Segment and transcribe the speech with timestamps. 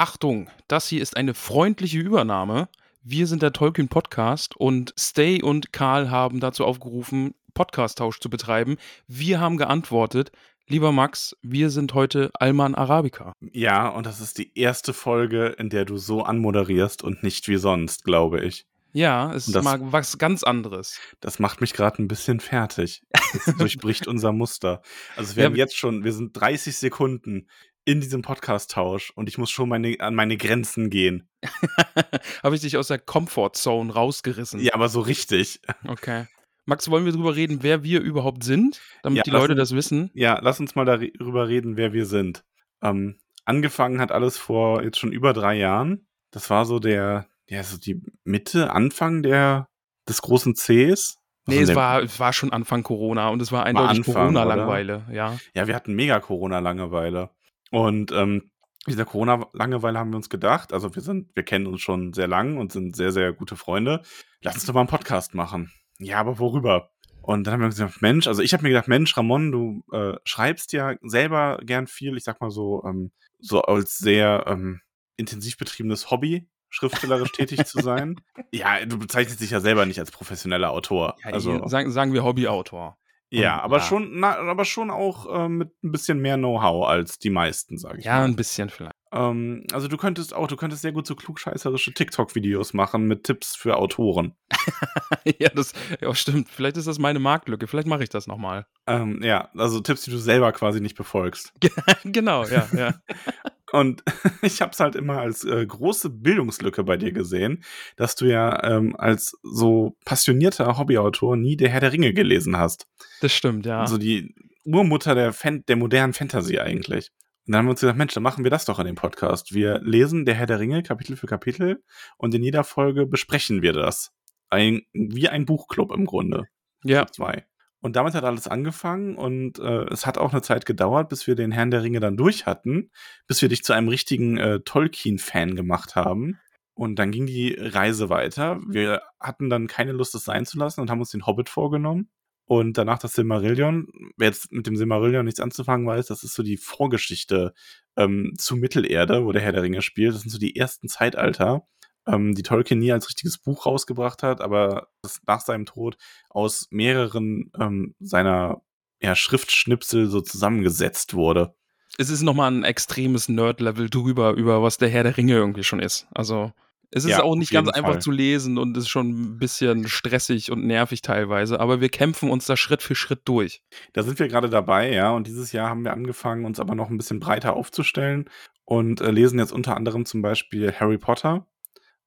[0.00, 2.70] Achtung, das hier ist eine freundliche Übernahme.
[3.02, 8.78] Wir sind der Tolkien Podcast und Stay und Karl haben dazu aufgerufen, Podcast-Tausch zu betreiben.
[9.08, 10.32] Wir haben geantwortet.
[10.66, 13.34] Lieber Max, wir sind heute Alman Arabica.
[13.42, 17.58] Ja, und das ist die erste Folge, in der du so anmoderierst und nicht wie
[17.58, 18.64] sonst, glaube ich.
[18.92, 20.98] Ja, es ist mal was ganz anderes.
[21.20, 23.02] Das macht mich gerade ein bisschen fertig.
[23.44, 24.80] Das durchbricht unser Muster.
[25.14, 27.48] Also wir Ja, haben jetzt schon, wir sind 30 Sekunden
[27.84, 31.28] in diesem Podcast-Tausch und ich muss schon meine, an meine Grenzen gehen.
[32.42, 34.60] Habe ich dich aus der Comfortzone rausgerissen.
[34.60, 35.60] Ja, aber so richtig.
[35.86, 36.26] Okay.
[36.66, 39.72] Max, wollen wir drüber reden, wer wir überhaupt sind, damit Ja, die Leute uns- das
[39.74, 40.10] wissen?
[40.14, 42.44] Ja, lass uns mal darüber reden, wer wir sind.
[42.82, 46.06] Ähm, angefangen hat alles vor jetzt schon über drei Jahren.
[46.30, 49.68] Das war so der, ja, so die Mitte, Anfang der,
[50.08, 51.16] des großen Cs.
[51.46, 54.14] Nee, Also es der- war, es war schon Anfang Corona und es war eindeutig Anfang,
[54.14, 55.38] Corona-Langweile, ja.
[55.54, 57.30] Ja, wir hatten mega Corona-Langeweile.
[57.70, 58.50] Und ähm,
[58.86, 62.56] dieser Corona-Langeweile haben wir uns gedacht, also wir sind, wir kennen uns schon sehr lang
[62.56, 64.02] und sind sehr, sehr gute Freunde.
[64.42, 65.70] Lass uns doch mal einen Podcast machen.
[65.98, 66.90] Ja, aber worüber?
[67.22, 69.84] Und dann haben wir uns gedacht, Mensch, also ich habe mir gedacht, Mensch, Ramon, du
[69.92, 74.80] äh, schreibst ja selber gern viel, ich sag mal so, ähm, so als sehr ähm,
[75.16, 78.16] intensiv betriebenes Hobby, schriftstellerisch tätig zu sein.
[78.52, 81.14] Ja, du bezeichnest dich ja selber nicht als professioneller Autor.
[81.22, 82.98] ja also, sagen, sagen wir Hobbyautor.
[83.30, 83.82] Ja, Und- aber ja.
[83.82, 87.98] schon, na, aber schon auch äh, mit ein bisschen mehr Know-how als die meisten, sag
[87.98, 88.24] ich Ja, mal.
[88.24, 88.94] ein bisschen vielleicht.
[89.12, 93.56] Ähm, also du könntest auch, du könntest sehr gut so klugscheißerische TikTok-Videos machen mit Tipps
[93.56, 94.34] für Autoren.
[95.40, 96.48] ja, das ja, stimmt.
[96.48, 97.66] Vielleicht ist das meine Marktlücke.
[97.66, 98.66] Vielleicht mache ich das nochmal.
[98.86, 101.52] Ähm, ja, also Tipps, die du selber quasi nicht befolgst.
[102.04, 102.94] genau, ja, ja.
[103.72, 104.02] Und
[104.42, 107.62] ich habe es halt immer als äh, große Bildungslücke bei dir gesehen,
[107.96, 112.86] dass du ja ähm, als so passionierter Hobbyautor nie der Herr der Ringe gelesen hast.
[113.20, 113.80] Das stimmt, ja.
[113.80, 117.10] Also die Urmutter der, Fan der modernen Fantasy eigentlich.
[117.46, 119.54] Und dann haben wir uns gesagt, Mensch, dann machen wir das doch in dem Podcast.
[119.54, 121.82] Wir lesen der Herr der Ringe Kapitel für Kapitel
[122.16, 124.12] und in jeder Folge besprechen wir das.
[124.50, 126.46] Ein, wie ein Buchclub im Grunde.
[126.84, 127.06] ja.
[127.06, 127.46] Zwei.
[127.80, 131.34] Und damit hat alles angefangen und äh, es hat auch eine Zeit gedauert, bis wir
[131.34, 132.90] den Herrn der Ringe dann durch hatten,
[133.26, 136.38] bis wir dich zu einem richtigen äh, Tolkien-Fan gemacht haben.
[136.74, 138.60] Und dann ging die Reise weiter.
[138.66, 142.10] Wir hatten dann keine Lust, es sein zu lassen und haben uns den Hobbit vorgenommen.
[142.46, 143.86] Und danach das Silmarillion.
[144.16, 147.54] Wer jetzt mit dem Silmarillion nichts anzufangen weiß, das ist so die Vorgeschichte
[147.96, 150.14] ähm, zu Mittelerde, wo der Herr der Ringe spielt.
[150.14, 151.66] Das sind so die ersten Zeitalter,
[152.06, 155.96] ähm, die Tolkien nie als richtiges Buch rausgebracht hat, aber das nach seinem Tod
[156.28, 158.62] aus mehreren ähm, seiner
[159.00, 161.54] ja, Schriftschnipsel so zusammengesetzt wurde.
[161.98, 165.80] Es ist nochmal ein extremes Nerd-Level drüber, über was der Herr der Ringe irgendwie schon
[165.80, 166.06] ist.
[166.14, 166.52] Also,
[166.92, 168.02] es ist Ja, auch nicht ganz jeden einfach Fall.
[168.02, 172.46] zu lesen und ist schon ein bisschen stressig und nervig teilweise, aber wir kämpfen uns
[172.46, 173.62] da Schritt für Schritt durch.
[173.92, 176.90] Da sind wir gerade dabei, ja, und dieses Jahr haben wir angefangen, uns aber noch
[176.90, 178.28] ein bisschen breiter aufzustellen
[178.64, 181.46] und äh, lesen jetzt unter anderem zum Beispiel Harry Potter.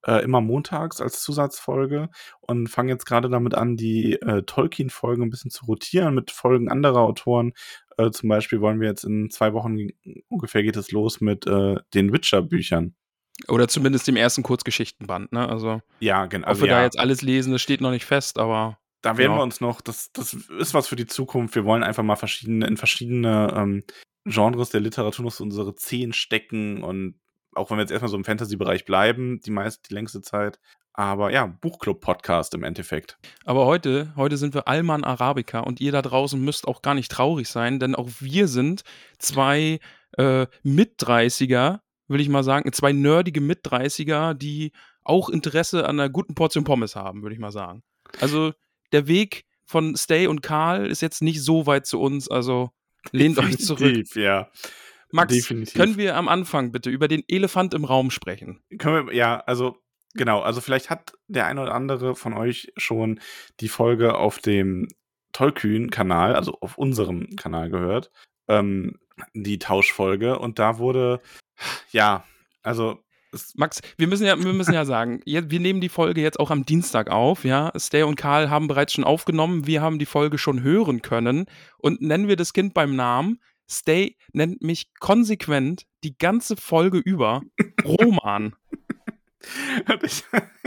[0.06, 2.10] Äh, immer montags als Zusatzfolge
[2.42, 6.70] und fangen jetzt gerade damit an, die äh, Tolkien-Folgen ein bisschen zu rotieren mit Folgen
[6.70, 7.54] anderer Autoren.
[7.98, 9.88] Äh, zum Beispiel wollen wir jetzt in zwei Wochen
[10.28, 12.96] ungefähr geht es los mit äh, den Witcher-Büchern.
[13.48, 15.48] Oder zumindest dem ersten Kurzgeschichtenband, ne?
[15.48, 16.44] Also, Ja, genau.
[16.46, 16.78] ob Also, wir ja.
[16.80, 19.38] da jetzt alles lesen, das steht noch nicht fest, aber Da werden Ja.
[19.38, 21.56] wir uns noch, das, das ist was für die Zukunft.
[21.56, 23.84] Wir wollen einfach mal verschiedene, in verschiedene ähm,
[24.26, 27.16] Genres der Literatur noch so unsere Zehen stecken und
[27.56, 30.60] auch wenn wir jetzt erstmal so im Fantasy-Bereich bleiben, die meiste, die längste Zeit.
[30.94, 33.18] Aber ja, Buchclub-Podcast im Endeffekt.
[33.46, 37.12] Aber heute, heute sind wir Alman Arabica und ihr da draußen müsst auch gar nicht
[37.12, 38.84] traurig sein, denn auch wir sind
[39.18, 39.80] zwei
[40.18, 44.72] äh, Mit-30er, will ich mal sagen, zwei nerdige Mit-30er, die
[45.04, 47.82] auch Interesse an einer guten Portion Pommes haben, würde ich mal sagen.
[48.22, 48.54] Also
[48.92, 52.70] der Weg von Stay und Karl ist jetzt nicht so weit zu uns, also
[53.12, 54.16] lehnt euch zurück.
[54.16, 54.50] Ja.
[55.14, 55.76] Max, definitiv.
[55.76, 58.62] können wir am Anfang bitte über den Elefant im Raum sprechen?
[58.80, 59.78] Können wir, ja, also,
[60.16, 63.20] genau, also vielleicht hat der eine oder andere von euch schon
[63.60, 64.88] die Folge auf dem
[65.32, 68.12] Tollkühn-Kanal, also auf unserem Kanal gehört,
[68.48, 69.00] ähm,
[69.34, 71.22] die Tauschfolge und da wurde,
[71.92, 72.24] ja,
[72.64, 73.00] also,
[73.56, 76.66] Max, wir müssen ja, wir müssen ja sagen, wir nehmen die Folge jetzt auch am
[76.66, 77.72] Dienstag auf, ja.
[77.78, 81.46] Stay und Karl haben bereits schon aufgenommen, wir haben die Folge schon hören können
[81.78, 83.40] und nennen wir das Kind beim Namen.
[83.74, 87.42] Stay nennt mich konsequent die ganze Folge über
[87.84, 88.56] Roman.
[90.04, 90.24] ich,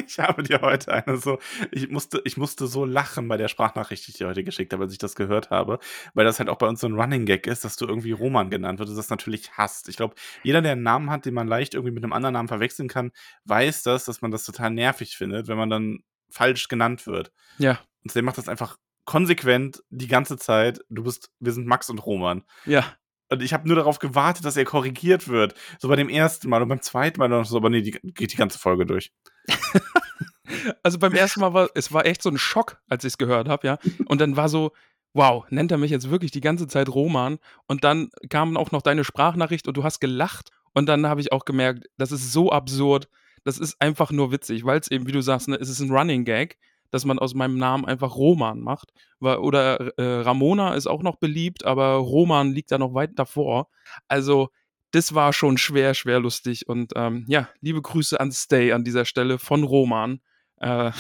[0.06, 1.38] ich habe dir heute eine so,
[1.70, 4.84] ich musste, ich musste so lachen bei der Sprachnachricht, die ich dir heute geschickt habe,
[4.84, 5.78] als ich das gehört habe,
[6.14, 8.50] weil das halt auch bei uns so ein Running Gag ist, dass du irgendwie Roman
[8.50, 9.88] genannt wird und das natürlich hasst.
[9.88, 12.48] Ich glaube, jeder, der einen Namen hat, den man leicht irgendwie mit einem anderen Namen
[12.48, 13.12] verwechseln kann,
[13.44, 16.00] weiß das, dass man das total nervig findet, wenn man dann
[16.30, 17.32] falsch genannt wird.
[17.58, 18.76] Ja, Und der macht das einfach
[19.06, 20.80] konsequent die ganze Zeit.
[20.90, 22.44] Du bist, wir sind Max und Roman.
[22.66, 22.84] ja.
[23.28, 25.54] Und ich habe nur darauf gewartet, dass er korrigiert wird.
[25.80, 28.32] So bei dem ersten Mal und beim zweiten Mal noch so, aber nee, die geht
[28.32, 29.12] die ganze Folge durch.
[30.84, 33.48] also beim ersten Mal war es war echt so ein Schock, als ich es gehört
[33.48, 33.78] habe, ja.
[34.06, 34.70] Und dann war so,
[35.12, 37.38] wow, nennt er mich jetzt wirklich die ganze Zeit Roman?
[37.66, 40.50] Und dann kam auch noch deine Sprachnachricht und du hast gelacht.
[40.72, 43.08] Und dann habe ich auch gemerkt, das ist so absurd.
[43.42, 45.90] Das ist einfach nur witzig, weil es eben, wie du sagst, ne, es ist ein
[45.90, 46.58] Running Gag,
[46.90, 48.92] dass man aus meinem Namen einfach Roman macht.
[49.20, 53.68] Oder äh, Ramona ist auch noch beliebt, aber Roman liegt da noch weit davor.
[54.08, 54.50] Also,
[54.92, 56.68] das war schon schwer, schwer lustig.
[56.68, 60.20] Und ähm, ja, liebe Grüße an Stay an dieser Stelle von Roman.
[60.58, 60.92] Äh,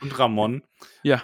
[0.00, 0.62] und Ramon.
[1.02, 1.22] Ja.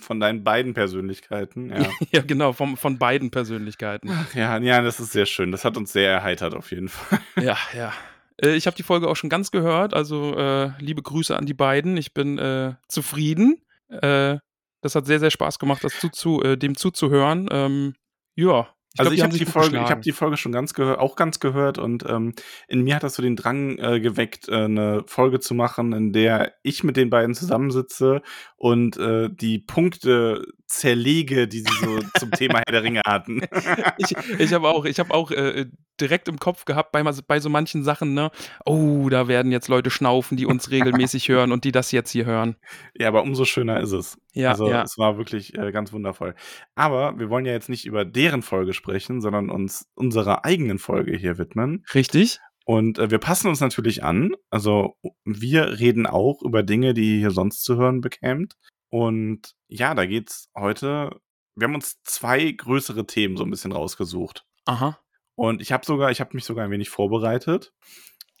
[0.00, 1.88] Von deinen beiden Persönlichkeiten, ja.
[2.12, 4.10] ja, genau, vom, von beiden Persönlichkeiten.
[4.12, 5.50] Ach, ja, ja, das ist sehr schön.
[5.50, 7.18] Das hat uns sehr erheitert, auf jeden Fall.
[7.42, 7.94] Ja, ja.
[8.42, 11.54] Äh, ich habe die Folge auch schon ganz gehört, also äh, liebe Grüße an die
[11.54, 11.96] beiden.
[11.96, 13.62] Ich bin äh, zufrieden.
[13.88, 14.38] Äh,
[14.80, 17.48] das hat sehr, sehr Spaß gemacht, das zuzu, äh, dem zuzuhören.
[17.50, 17.94] Ähm,
[18.34, 20.98] ja, ich also glaub, ich habe die, Folge, ich habe die Folge schon ganz gehört,
[20.98, 22.34] auch ganz gehört und ähm,
[22.68, 26.12] in mir hat das so den Drang äh, geweckt, äh, eine Folge zu machen, in
[26.12, 28.22] der ich mit den beiden zusammensitze
[28.56, 33.40] und äh, die Punkte zerlege, die sie so zum Thema Herr der Ringe hatten.
[33.98, 35.66] ich ich habe auch, ich habe auch äh,
[36.00, 38.30] direkt im Kopf gehabt bei, bei so manchen Sachen, ne?
[38.64, 42.26] Oh, da werden jetzt Leute schnaufen, die uns regelmäßig hören und die das jetzt hier
[42.26, 42.56] hören.
[42.94, 44.18] Ja, aber umso schöner ist es.
[44.34, 44.82] Ja, also ja.
[44.82, 46.34] es war wirklich äh, ganz wundervoll.
[46.74, 51.16] Aber wir wollen ja jetzt nicht über deren Folge sprechen, sondern uns unserer eigenen Folge
[51.16, 51.84] hier widmen.
[51.94, 52.40] Richtig.
[52.66, 54.32] Und äh, wir passen uns natürlich an.
[54.50, 58.54] Also wir reden auch über Dinge, die ihr hier sonst zu hören bekämt.
[58.90, 61.20] Und ja, da geht's heute.
[61.54, 64.46] Wir haben uns zwei größere Themen so ein bisschen rausgesucht.
[64.64, 64.98] Aha.
[65.34, 67.72] Und ich habe sogar, ich habe mich sogar ein wenig vorbereitet.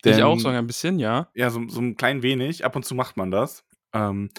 [0.04, 1.28] Denn, ich auch sogar ein bisschen, ja.
[1.34, 2.64] Ja, so, so ein klein wenig.
[2.64, 3.64] Ab und zu macht man das.
[3.92, 4.30] Ähm,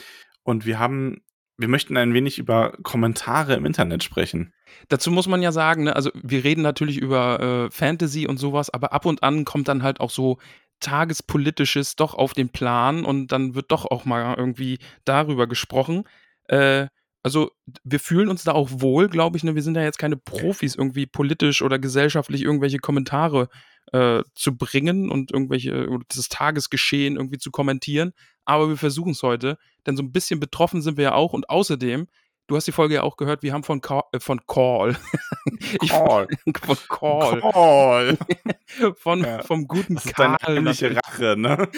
[0.43, 1.21] und wir haben,
[1.57, 4.53] wir möchten ein wenig über Kommentare im Internet sprechen.
[4.87, 8.69] Dazu muss man ja sagen, ne, also wir reden natürlich über äh, Fantasy und sowas,
[8.69, 10.37] aber ab und an kommt dann halt auch so
[10.79, 16.03] Tagespolitisches doch auf den Plan und dann wird doch auch mal irgendwie darüber gesprochen.
[16.45, 16.87] Äh,
[17.21, 17.51] also
[17.83, 19.43] wir fühlen uns da auch wohl, glaube ich.
[19.43, 19.55] Ne?
[19.55, 23.49] Wir sind ja jetzt keine Profis, irgendwie politisch oder gesellschaftlich irgendwelche Kommentare
[23.91, 28.13] äh, zu bringen und irgendwelche das Tagesgeschehen irgendwie zu kommentieren.
[28.45, 31.33] Aber wir versuchen es heute, denn so ein bisschen betroffen sind wir ja auch.
[31.33, 32.07] Und außerdem
[32.49, 34.97] Du hast die Folge ja auch gehört, wir haben von, Call, äh, von Call.
[35.87, 36.27] Call.
[36.65, 37.41] von Call.
[37.41, 38.17] Call.
[38.95, 39.43] von, ja.
[39.43, 40.35] Vom guten das ist Karl.
[40.41, 41.69] Deine heimliche Rache, ne?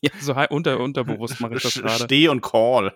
[0.00, 2.04] ja, so unter, unterbewusst mache ich das gerade.
[2.04, 2.92] Steh und Call.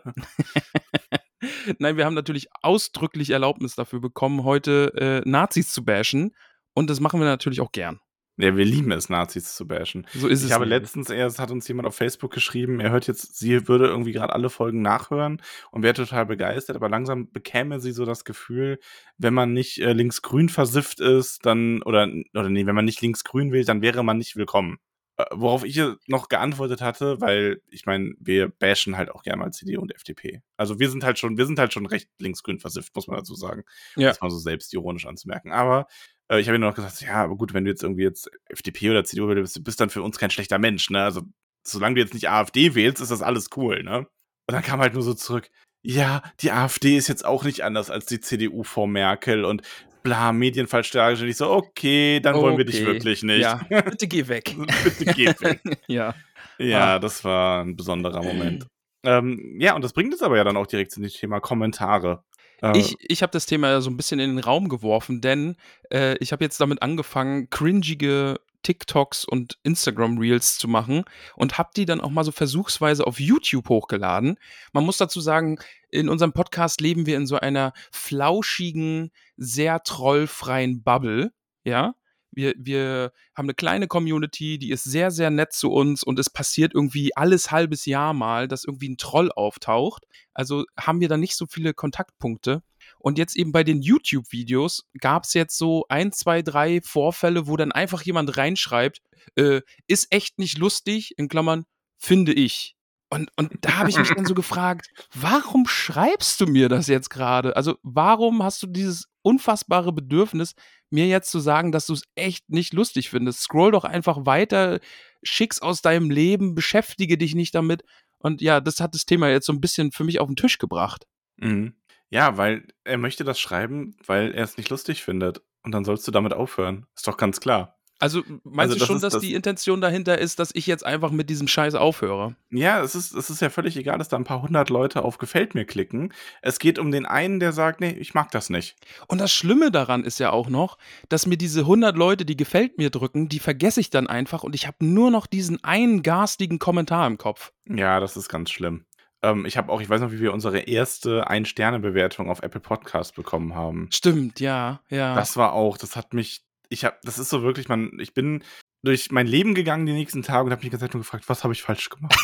[1.79, 6.35] Nein, wir haben natürlich ausdrücklich Erlaubnis dafür bekommen, heute äh, Nazis zu bashen.
[6.75, 8.01] Und das machen wir natürlich auch gern.
[8.41, 10.07] Ja, wir lieben es, Nazis zu bashen.
[10.15, 10.51] So ist ich es.
[10.51, 10.71] Ich habe nicht.
[10.71, 14.33] letztens erst, hat uns jemand auf Facebook geschrieben, er hört jetzt, sie würde irgendwie gerade
[14.33, 18.79] alle Folgen nachhören und wäre total begeistert, aber langsam bekäme sie so das Gefühl,
[19.19, 23.53] wenn man nicht äh, linksgrün versifft ist, dann, oder, oder nee, wenn man nicht linksgrün
[23.53, 24.79] will, dann wäre man nicht willkommen.
[25.21, 29.53] Äh, worauf ich noch geantwortet hatte, weil ich meine, wir bashen halt auch gerne mal
[29.53, 30.43] CDU und FDP.
[30.57, 33.35] Also wir sind halt schon, wir sind halt schon recht linksgrün versifft, muss man dazu
[33.35, 33.65] sagen.
[33.97, 34.09] Ja.
[34.09, 35.53] Das mal so selbstironisch anzumerken.
[35.53, 35.87] Aber
[36.31, 38.91] äh, ich habe ihm noch gesagt, ja, aber gut, wenn du jetzt irgendwie jetzt FDP
[38.91, 41.03] oder CDU bist, du bist dann für uns kein schlechter Mensch, ne?
[41.03, 41.23] Also,
[41.67, 43.99] solange du jetzt nicht AfD wählst, ist das alles cool, ne?
[43.99, 45.51] Und dann kam halt nur so zurück,
[45.83, 49.63] ja, die AfD ist jetzt auch nicht anders als die CDU vor Merkel und
[50.03, 51.31] bla, Medien falsch dargestellt.
[51.31, 52.45] Ich so, okay, dann okay.
[52.45, 53.41] wollen wir dich wirklich nicht.
[53.41, 54.55] Ja, bitte geh weg.
[54.85, 55.61] bitte geh weg.
[55.87, 56.15] ja.
[56.59, 56.99] Ja, ah.
[56.99, 58.67] das war ein besonderer Moment.
[59.07, 62.23] ähm, ja, und das bringt uns aber ja dann auch direkt zu dem Thema Kommentare.
[62.63, 65.57] Äh, ich ich habe das Thema so ein bisschen in den Raum geworfen, denn
[65.93, 71.05] äh, ich habe jetzt damit angefangen, cringige TikToks und Instagram Reels zu machen
[71.37, 74.39] und habe die dann auch mal so versuchsweise auf YouTube hochgeladen.
[74.73, 75.59] Man muss dazu sagen,
[75.91, 81.33] in unserem Podcast leben wir in so einer flauschigen, sehr trollfreien Bubble,
[81.65, 81.95] ja?
[82.41, 86.31] Wir, wir haben eine kleine Community, die ist sehr, sehr nett zu uns und es
[86.31, 90.07] passiert irgendwie alles halbes Jahr mal, dass irgendwie ein Troll auftaucht.
[90.33, 92.63] Also haben wir da nicht so viele Kontaktpunkte.
[92.99, 97.57] Und jetzt eben bei den YouTube-Videos gab es jetzt so ein, zwei, drei Vorfälle, wo
[97.57, 99.03] dann einfach jemand reinschreibt,
[99.37, 101.67] äh, ist echt nicht lustig, in Klammern,
[101.99, 102.75] finde ich.
[103.13, 107.11] Und, und da habe ich mich dann so gefragt, warum schreibst du mir das jetzt
[107.11, 107.57] gerade?
[107.57, 110.55] Also warum hast du dieses unfassbare Bedürfnis,
[110.91, 113.41] mir jetzt zu sagen, dass du es echt nicht lustig findest?
[113.41, 114.79] Scroll doch einfach weiter,
[115.25, 117.83] schick's aus deinem Leben, beschäftige dich nicht damit.
[118.19, 120.59] Und ja, das hat das Thema jetzt so ein bisschen für mich auf den Tisch
[120.59, 121.07] gebracht.
[121.37, 121.75] Mhm.
[122.11, 125.43] Ja, weil er möchte das schreiben, weil er es nicht lustig findet.
[125.63, 126.87] Und dann sollst du damit aufhören.
[126.95, 127.80] Ist doch ganz klar.
[128.01, 131.11] Also meinst Also, du schon, dass das die Intention dahinter ist, dass ich jetzt einfach
[131.11, 132.35] mit diesem Scheiß aufhöre?
[132.51, 135.19] Ja, es ist es ist ja völlig egal, dass da 'n paar hundert Leute auf
[135.19, 136.13] „Gefällt mir“ klicken.
[136.43, 138.77] Es geht um den einen, der sagt: „Ne, ich mag das nicht.“
[139.07, 140.79] Und das Schlimme daran ist ja auch noch,
[141.11, 144.55] dass mir diese 100 Leute, die „Gefällt mir“ drücken, die vergesse ich dann einfach und
[144.55, 147.53] ich habe nur noch diesen einen garstigen Kommentar im Kopf.
[147.67, 148.85] Ja, das ist ganz schlimm.
[149.23, 153.15] Ähm, ich habe auch ich weiß noch, wie wir unsere erste Ein-Sterne-Bewertung auf Apple Podcast
[153.15, 153.91] bekommen haben.
[153.93, 155.15] Stimmt, ja, ja.
[155.15, 158.45] Das war auch das hat mich ich habe das ist so wirklich man ich bin
[158.83, 161.29] durch mein Leben gegangen die nächsten Tage und habe mich die ganze Zeit nur gefragt:
[161.29, 162.23] „Was habe ich falsch gemacht?“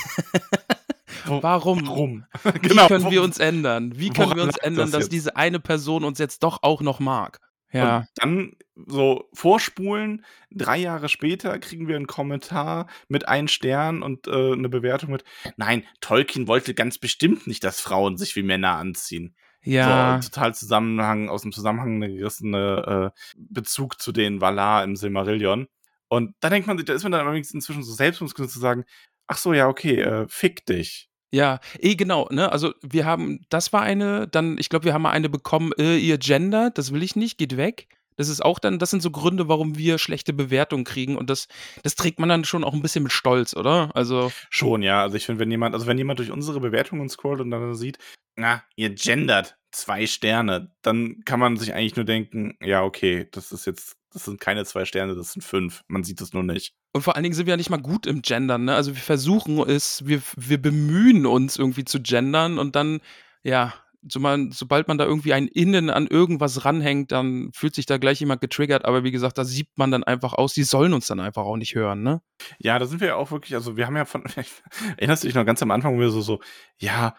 [1.24, 1.84] Wo Warum?
[1.86, 2.26] warum?
[2.62, 3.92] Wie Genau, können wo wir uns ändern?
[3.98, 5.10] Wie können woran wir uns ändern, das dass jetzt?
[5.10, 7.40] diese eine Person uns jetzt doch auch noch mag?
[7.72, 8.06] Ja.
[8.06, 8.52] Und dann
[8.86, 14.68] so vorspulen, 3 Jahre später kriegen wir 'n Kommentar mit 1 Stern und, äh, 'ne
[14.70, 15.24] Bewertung mit:
[15.56, 19.34] „Nein, Tolkien wollte ganz bestimmt nicht, dass Frauen sich wie Männer anziehen.“
[19.66, 20.20] Ja.
[20.20, 25.66] So, total Zusammenhang aus'm Zusammenhang gerissene, äh, Bezug zu den Valar im Silmarillion.
[26.08, 28.85] Und da denkt man sich da ist man dann allerdings inzwischen so selbstbewusst zu sagen:
[29.26, 32.52] „Ach so, ja, okay, äh, fick dich.“ Ja, eh, genau, ne?
[32.52, 35.96] Also, wir haben das war eine, dann ich glaube, wir haben mal eine bekommen, äh,
[35.99, 37.88] ihr gendert, das will ich nicht, geht weg.
[38.18, 41.49] Das ist auch dann das sind so Gründe, warum wir schlechte Bewertungen kriegen und das
[41.82, 43.90] das trägt man dann schon auch 'n bisschen mit Stolz, oder?
[43.94, 45.02] Also Schon, ja.
[45.02, 47.99] Also, ich finde, wenn jemand also, wenn jemand durch unsere Bewertungen scrollt und dann sieht:
[48.37, 53.52] „Na, ihr gendert, 2 Sterne“, dann kann man sich eigentlich nur denken: „Ja, okay, das
[53.52, 55.82] ist jetzt das sind keine 2 Sterne, das sind 5.
[55.88, 58.06] Man sieht es nur nicht.“ Und vor allen Dingen sind wir ja nicht mal gut
[58.06, 58.75] im Gendern, ne?
[58.75, 63.00] Also, wir versuchen es, wir wir bemühen uns irgendwie zu gendern und dann,
[63.42, 63.75] ja,
[64.08, 68.40] sobald man da irgendwie ein Innen an irgendwas ranhängt, dann fühlt sich da gleich jemand
[68.40, 68.84] getriggert.
[68.84, 71.56] Aber wie gesagt, da siebt man dann einfach aus, die sollen uns dann einfach auch
[71.56, 72.22] nicht hören, ne?
[72.58, 74.25] Ja, da sind wir ja auch wirklich also, wir haben ja von
[74.96, 76.40] erinnerst du dich noch ganz am Anfang, wo wir so so:
[76.78, 77.16] „Ja,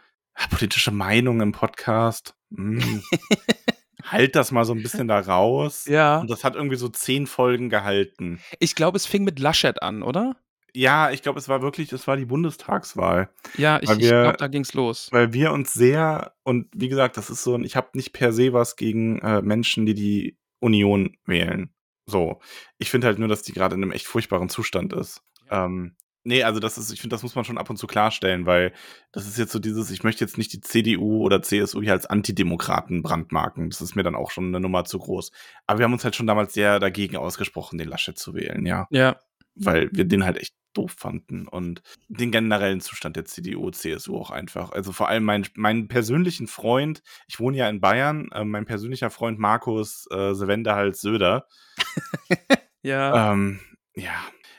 [0.49, 3.01] politische Meinung im Podcast, hm,
[4.03, 6.19] halt das mal so 'n bisschen da raus.“ Ja.
[6.19, 8.39] Und das hat irgendwie so 10 Folgen gehalten.
[8.59, 10.35] Ich glaube, es fing mit Laschet an, oder?
[10.77, 13.29] Ja, ich glaube, es war wirklich es war die Bundestagswahl.
[13.57, 15.07] Ja, ich ich glaube, da ging's los.
[15.11, 18.53] weil wir uns sehr und wie gesagt, das ist so ich habe nicht per se
[18.53, 21.71] was gegen, äh, Menschen, die die Union wählen.
[22.05, 22.39] So.
[22.77, 25.21] Ich finde halt nur, dass die grade in 'nem echt furchtbaren Zustand ist.
[25.49, 28.45] Ähm, ne, also, das ist ich finde, das muss man schon ab und zu klarstellen,
[28.45, 28.71] weil
[29.11, 32.05] das ist jetzt so dieses ich möchte jetzt nicht die CDU oder CSU hier als
[32.05, 33.71] Antidemokraten brandmarken.
[33.71, 35.31] Das ist mir dann auch schon 'ne Nummer zu groß.
[35.65, 38.85] Aber wir haben uns halt schon damals sehr dagegen ausgesprochen, den Laschet zu wählen, ja.
[38.91, 39.17] Ja.
[39.59, 44.31] Weil wir den halt echt doof fanden und den generellen Zustand der CDU, CSU auch
[44.31, 44.71] einfach.
[44.71, 49.09] Also, vor allem mein meinen persönlichen Freund ich wohne ja in Bayern, äh, mein persönlicher
[49.09, 51.47] Freund Markus, äh, Sewendehals Söder.
[52.83, 53.33] Ja.
[53.33, 53.59] Ähm,
[53.95, 54.13] ja.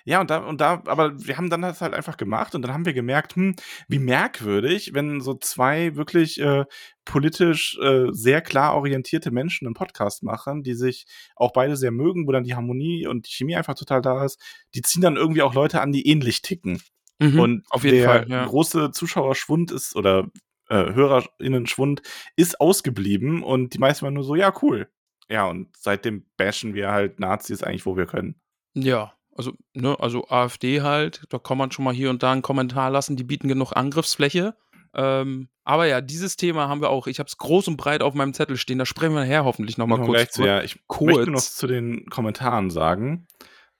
[0.08, 2.72] Ja, und da und da aber wir haben dann das halt einfach gemacht und dann
[2.72, 3.54] haben wir gemerkt, hm,
[3.88, 6.64] wie merkwürdig, wenn so 2 wirklich, äh,
[7.04, 12.26] politisch, äh, sehr klar orientierte Menschen 'nen Podcast machen, die sich auch beide sehr mögen,
[12.26, 14.40] wo dann die Harmonie und die Chemie einfach total da ist.
[14.74, 16.80] Die ziehen dann irgendwie auch Leute an, die ähnlich ticken.
[17.20, 18.50] Mhm, Und auf jeden der Fall, ja.
[18.50, 20.30] große Zuschauerschwund ist oder,
[20.70, 22.00] äh, HörerInnen-Schwund
[22.36, 24.88] ist ausgeblieben und die meisten waren nur so: „Ja, cool.“
[25.28, 28.40] Ja, und seitdem bashen wir halt Nazis eigentlich, wo wir können.
[28.74, 32.42] Ja, also, ne, also, AfD halt, da kann man schon mal hier und da 'n
[32.42, 34.54] Kommentar lassen, die bieten genug Angriffsfläche.
[34.94, 37.06] Ähm, aber ja, dieses Thema haben wir auch.
[37.06, 39.78] Ich habe es groß und breit auf meinem Zettel stehen, da sprechen wir nachher hoffentlich
[39.78, 40.62] noch mal Kommen wir kurz gleich zu, ja.
[40.62, 41.56] Ich möchte noch Kurz.
[41.56, 43.26] zu den Kommentaren sagen.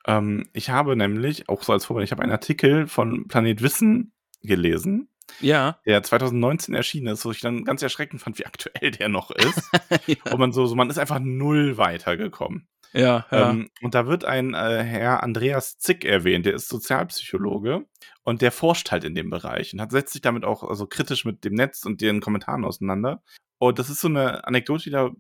[0.07, 4.13] Ähm, ich habe nämlich, auch so als Vorbild ich habe einen Artikel von Planet Wissen
[4.43, 5.09] gelesen,
[5.41, 5.79] Ja.
[5.87, 9.63] der 2019 erschienen ist, wo ich dann ganz erschreckend fand, wie aktuell der noch ist.
[10.07, 10.33] Ja.
[10.33, 12.69] Und man so so man ist einfach 0 weitergekommen.
[12.95, 13.51] Ja, ja.
[13.51, 17.87] Ähm, und da wird ein, äh, Herr Andreas Zick erwähnt, der ist Sozialpsychologe
[18.25, 21.25] und der forscht halt in dem Bereich und hat setzt sich damit auch, also, kritisch
[21.25, 23.23] mit dem Netz und den Kommentaren auseinander.
[23.59, 25.11] Und das ist so 'ne Anekdote, die da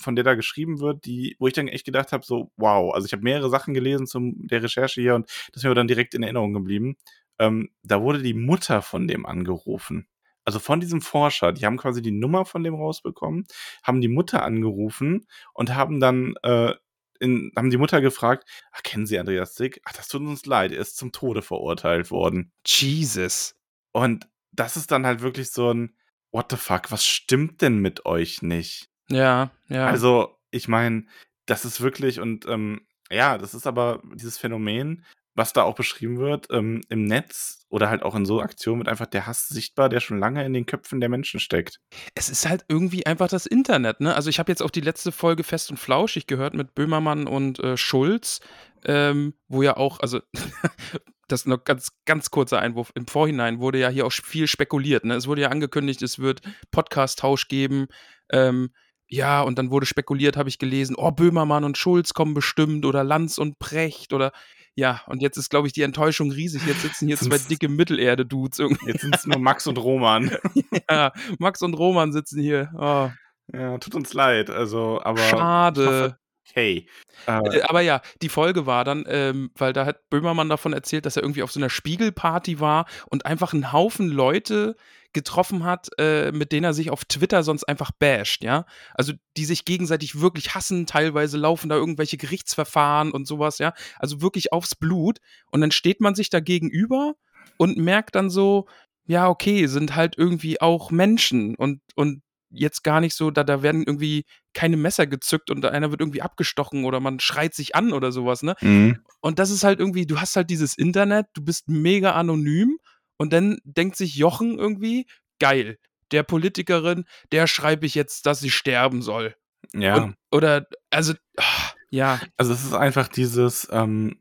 [0.00, 3.06] von der da geschrieben wird, die wo ich dann echt gedacht habe, so: „Wow.“ Also,
[3.06, 6.14] ich habe mehrere Sachen gelesen zum der Recherche hier und das ist mir dann direkt
[6.14, 6.96] in Erinnerung geblieben.
[7.38, 10.06] Ähm, da wurde die Mutter von dem angerufen.
[10.44, 11.52] Also, von diesem Forscher.
[11.52, 13.44] Die haben quasi die Nummer von dem rausbekommen,
[13.82, 16.74] haben die Mutter angerufen und haben dann, äh,
[17.20, 19.80] in haben die Mutter gefragt: „Ach, kennen Sie Andreas Zick?
[19.84, 23.54] Ach, das tut uns leid, er ist zum Tode verurteilt worden.“ Jesus.
[23.92, 25.94] Und das ist dann halt wirklich so 'n:
[26.32, 29.86] „What the fuck, was stimmt denn mit euch nicht?“ Ja, ja.
[29.86, 31.06] Also, ich meine,
[31.46, 35.04] das ist wirklich und, ähm, ja, das ist aber dieses Phänomen,
[35.38, 38.88] was da auch beschrieben wird, ähm, im Netz oder halt auch in so Aktionen wird
[38.88, 41.80] einfach der Hass sichtbar, der schon lange in den Köpfen der Menschen steckt.
[42.14, 44.14] Es ist halt irgendwie einfach das Internet, ne?
[44.14, 47.60] Also, ich habe jetzt auch die letzte Folge Fest und Flauschig gehört mit Böhmermann und,
[47.60, 48.40] äh, Schulz,
[48.84, 50.20] ähm, wo ja auch also,
[51.28, 52.90] das noch ganz ganz kurzer Einwurf.
[52.94, 55.14] Im Vorhinein wurde ja hier auch viel spekuliert, ne?
[55.14, 56.40] Es wurde ja angekündigt, es wird
[56.70, 57.86] Podcast-Tausch geben.
[58.30, 58.70] Ähm,
[59.10, 63.04] ja, und dann wurde spekuliert, habe ich gelesen, oh, Böhmermann und Schulz kommen bestimmt oder
[63.04, 64.32] Lanz und Precht oder
[64.78, 66.64] ja, und jetzt ist, glaube ich, die Enttäuschung riesig.
[66.64, 68.86] Jetzt sitzen hier zwei dicke Mittelerde-Dudes irgendwie.
[68.86, 70.30] Jetzt sind es nur Max und Roman.
[70.88, 72.70] ja, Max und Roman sitzen hier.
[72.76, 73.10] Oh,
[73.52, 74.50] Ja, tut uns leid.
[74.50, 75.18] Also, aber.
[75.18, 76.16] Schade.
[76.54, 76.88] Hey.
[77.26, 81.06] Äh, Äh, aber ja, die Folge war dann, ähm, weil da hat Böhmermann davon erzählt,
[81.06, 84.76] dass er irgendwie auf so einer Spiegelparty war und einfach einen Haufen Leute
[85.12, 88.66] getroffen hat, äh, mit denen er sich auf Twitter sonst einfach basht, ja.
[88.94, 93.72] Also die sich gegenseitig wirklich hassen, teilweise laufen da irgendwelche Gerichtsverfahren und sowas, ja.
[93.98, 95.18] Also wirklich aufs Blut.
[95.50, 97.14] Und dann steht man sich da gegenüber
[97.56, 98.68] und merkt dann so,
[99.06, 103.62] ja, okay, sind halt irgendwie auch Menschen und, und jetzt gar nicht so, da, da
[103.62, 104.24] werden irgendwie
[104.54, 108.42] keine Messer gezückt und einer wird irgendwie abgestochen oder man schreit sich an oder sowas,
[108.42, 108.54] ne?
[108.60, 108.98] mhm.
[109.20, 112.78] Und das ist halt irgendwie, du hast halt dieses Internet, du bist mega anonym
[113.16, 115.06] und dann denkt sich Jochen irgendwie,
[115.38, 115.78] geil,
[116.10, 119.34] der Politikerin, der schreibe ich jetzt, dass sie sterben soll.
[119.74, 119.96] Ja.
[119.96, 124.18] Und, oder, also, ah, ja, Also es ist einfach dieses, ähm,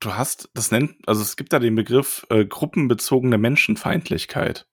[0.00, 4.66] du hast, das nennt, also es gibt da den Begriff äh, gruppenbezogene Menschenfeindlichkeit.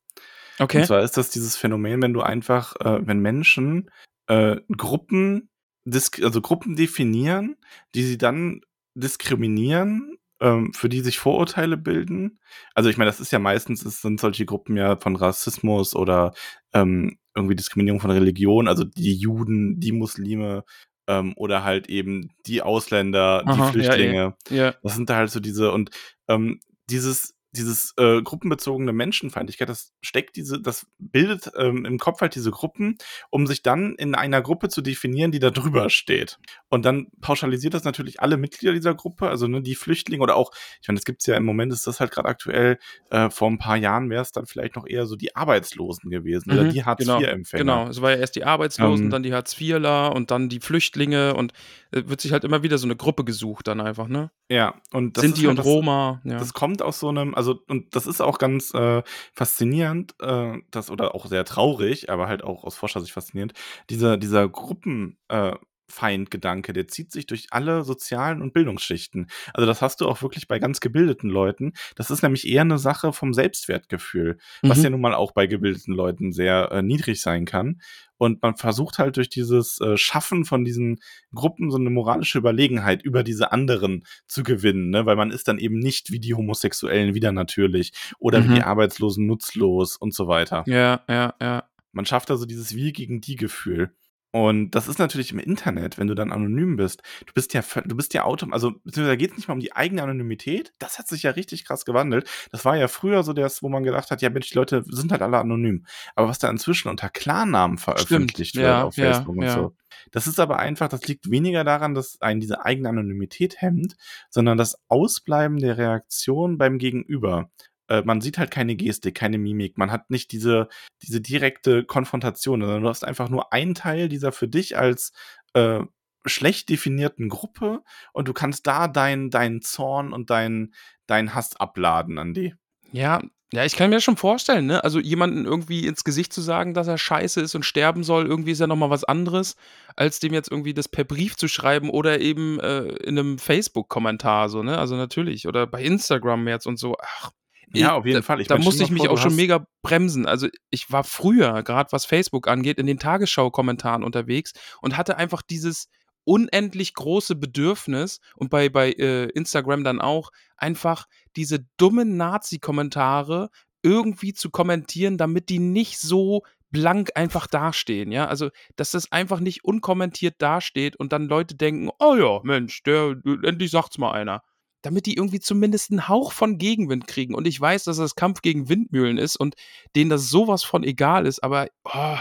[0.60, 0.80] Okay.
[0.80, 3.90] Und zwar ist das dieses Phänomen, wenn du einfach, äh, wenn Menschen
[4.28, 5.50] äh, Gruppen,
[5.86, 7.58] also Gruppen definieren,
[7.96, 8.62] die sie dann
[8.96, 12.40] diskriminieren, ähm, für die sich Vorurteile bilden.
[12.74, 16.34] Also ich meine, das ist ja meistens, es sind solche Gruppen ja von Rassismus oder
[16.74, 20.64] ähm, irgendwie Diskriminierung von Religion, also die Juden, die Muslime
[21.08, 24.36] ähm, oder halt eben die Ausländer, Aha, ja, die Flüchtlinge.
[24.50, 25.90] Ja, Das sind da halt so diese und
[26.28, 32.36] ähm, dieses dieses äh, gruppenbezogene Menschenfeindlichkeit, das steckt diese, das bildet ähm, im Kopf halt
[32.36, 32.98] diese Gruppen,
[33.30, 36.40] um sich dann in einer Gruppe zu definieren, die da drüber steht.
[36.70, 40.52] Und dann pauschalisiert das natürlich alle Mitglieder dieser Gruppe, also ne, die Flüchtlinge oder auch,
[40.82, 42.78] ich meine, das gibt's ja im Moment, ist das halt gerade aktuell,
[43.12, 46.52] äh, vor ein paar Jahren wäre es dann vielleicht noch eher so die Arbeitslosen gewesen
[46.52, 47.64] oder Mhm, die genau, Hartz-IV-Empfänger.
[47.64, 51.36] Genau, es war ja erst die Arbeitslosen, Ähm, dann die Hartz-IVler und dann die Flüchtlinge
[51.36, 51.54] und
[51.92, 54.32] äh, wird sich halt immer wieder so eine Gruppe gesucht dann einfach, ne?
[54.50, 56.38] Ja, und das Sinti halt und das, Roma, ja.
[56.38, 60.90] Das kommt aus so einem, also, und das ist auch ganz äh, faszinierend, äh, das,
[60.90, 63.54] oder auch sehr traurig, aber halt auch aus Forschersicht faszinierend,
[63.90, 65.54] dieser, dieser Gruppen, äh,
[65.94, 69.28] Feindgedanke, der zieht sich durch alle sozialen und Bildungsschichten.
[69.54, 71.74] Also das hast du auch wirklich bei ganz gebildeten Leuten.
[71.96, 74.84] Das ist nämlich eher eine Sache vom Selbstwertgefühl, was Mhm.
[74.84, 77.82] ja nun mal auch bei gebildeten Leuten sehr äh, niedrig sein kann.
[78.18, 81.00] Und man versucht halt durch dieses äh, Schaffen von diesen
[81.34, 85.06] Gruppen so eine moralische Überlegenheit über diese anderen zu gewinnen, ne?
[85.06, 88.56] weil man ist dann eben nicht wie die Homosexuellen wieder natürlich oder wie Mhm.
[88.56, 90.64] die Arbeitslosen nutzlos und so weiter.
[90.68, 91.64] Ja, ja, ja.
[91.92, 93.92] Man schafft also dieses Wir gegen die Gefühl.
[94.36, 97.04] Und das ist natürlich im Internet, wenn du dann anonym bist.
[97.28, 99.60] Du bist ja, du bist ja autom, also beziehungsweise da geht es nicht mal um
[99.60, 100.74] die eigene Anonymität.
[100.80, 102.28] Das hat sich ja richtig krass gewandelt.
[102.52, 105.12] Das war ja früher so das, wo man gedacht hat, ja Mensch, die Leute sind
[105.12, 105.86] halt alle anonym.
[106.16, 109.54] Aber was da inzwischen unter Klarnamen veröffentlicht wird ja, auf ja, Facebook und ja.
[109.54, 109.76] so.
[110.12, 113.96] Das ist aber einfach, das liegt weniger daran, dass einen diese eigene Anonymität hemmt,
[114.32, 117.52] sondern das Ausbleiben der Reaktion beim Gegenüber.
[117.94, 120.68] Äh, man sieht halt keine Gestik, keine Mimik, man hat nicht diese,
[121.04, 125.14] diese direkte Konfrontation, sondern du hast einfach nur einen Teil dieser für dich als
[125.54, 125.82] äh,
[126.26, 130.74] schlecht definierten Gruppe und du kannst da deinen deinen Zorn und deinen
[131.06, 132.56] deinen Hass abladen an die.
[132.92, 133.22] Ja,
[133.54, 134.84] ja, ich kann mir schon vorstellen, ne?
[134.84, 138.52] Also jemanden irgendwie ins Gesicht zu sagen, dass er scheiße ist und sterben soll, irgendwie
[138.52, 139.56] ist ja nochmal was anderes,
[139.96, 144.50] als dem jetzt irgendwie das per Brief zu schreiben oder eben äh, in einem Facebook-Kommentar,
[144.50, 144.80] so, ne?
[144.80, 145.48] Also natürlich.
[145.48, 146.96] Oder bei Instagram jetzt und so.
[147.00, 147.30] Ach,
[147.74, 148.42] Ja, auf jeden da, Fall.
[148.42, 150.26] Ich da musste ich mich vor, auch schon mega bremsen.
[150.26, 155.42] Also ich war früher, gerade was Facebook angeht, in den Tagesschau-Kommentaren unterwegs und hatte einfach
[155.42, 155.90] dieses
[156.26, 161.06] unendlich große Bedürfnis und bei, bei äh, Instagram dann auch einfach
[161.36, 163.50] diese dummen Nazi-Kommentare
[163.82, 169.40] irgendwie zu kommentieren, damit die nicht so blank einfach dastehen, ja, also dass das einfach
[169.40, 174.42] nicht unkommentiert dasteht und dann Leute denken, oh ja, Mensch, der endlich sagt's mal einer,
[174.84, 178.42] damit die irgendwie zumindest einen Hauch von Gegenwind kriegen und ich weiß, dass das Kampf
[178.42, 179.56] gegen Windmühlen ist und
[179.96, 182.18] denen das sowas von egal ist, aber oh,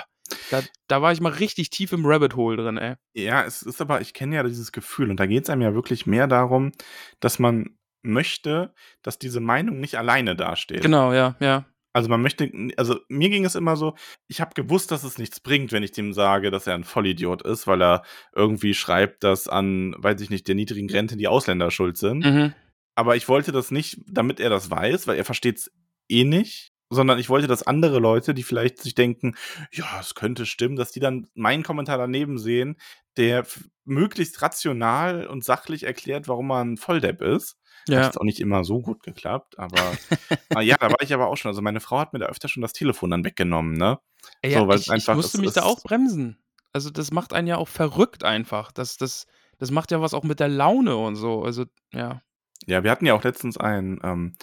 [0.51, 2.95] da, da war ich mal richtig tief im Rabbit Hole drin, ey.
[3.13, 5.75] Ja, es ist aber, ich kenne ja dieses Gefühl und da geht es einem ja
[5.75, 6.73] wirklich mehr darum,
[7.21, 10.83] dass man möchte, dass diese Meinung nicht alleine dasteht.
[10.83, 11.67] Genau, ja, ja.
[11.93, 13.95] Also man möchte, also mir ging es immer so,
[14.29, 17.43] ich habe gewusst, dass es nichts bringt, wenn ich dem sage, dass er ein Vollidiot
[17.43, 18.03] ist, weil er
[18.35, 22.25] irgendwie schreibt, dass an, weiß ich nicht, der niedrigen Rente die Ausländer schuld sind.
[22.25, 22.55] Mhm.
[22.95, 25.73] Aber ich wollte das nicht, damit er das weiß, weil er versteht es
[26.09, 29.35] eh nicht, sondern ich wollte, dass andere Leute, die vielleicht sich denken,
[29.73, 32.77] ja, es könnte stimmen, dass die dann meinen Kommentar daneben sehen,
[33.17, 33.47] der
[33.85, 37.57] möglichst rational und sachlich erklärt, warum man Volldepp ist.
[37.83, 38.05] Hat Ja.
[38.05, 39.77] jetzt auch nicht immer so gut geklappt, aber
[40.51, 41.49] ah, ja, da war ich aber auch schon.
[41.51, 43.99] Also meine Frau hat mir da öfter schon das Telefon dann weggenommen, ne?
[44.45, 46.39] Ja, So, weil ich, ich musste mich da auch bremsen.
[46.73, 48.71] also, das macht einen ja auch verrückt einfach.
[48.71, 49.27] Das das
[49.59, 51.43] das macht ja was auch mit der Laune und so.
[51.43, 52.23] Also, ja.
[52.67, 54.35] Ja, wir hatten ja auch letztens einen, ähm,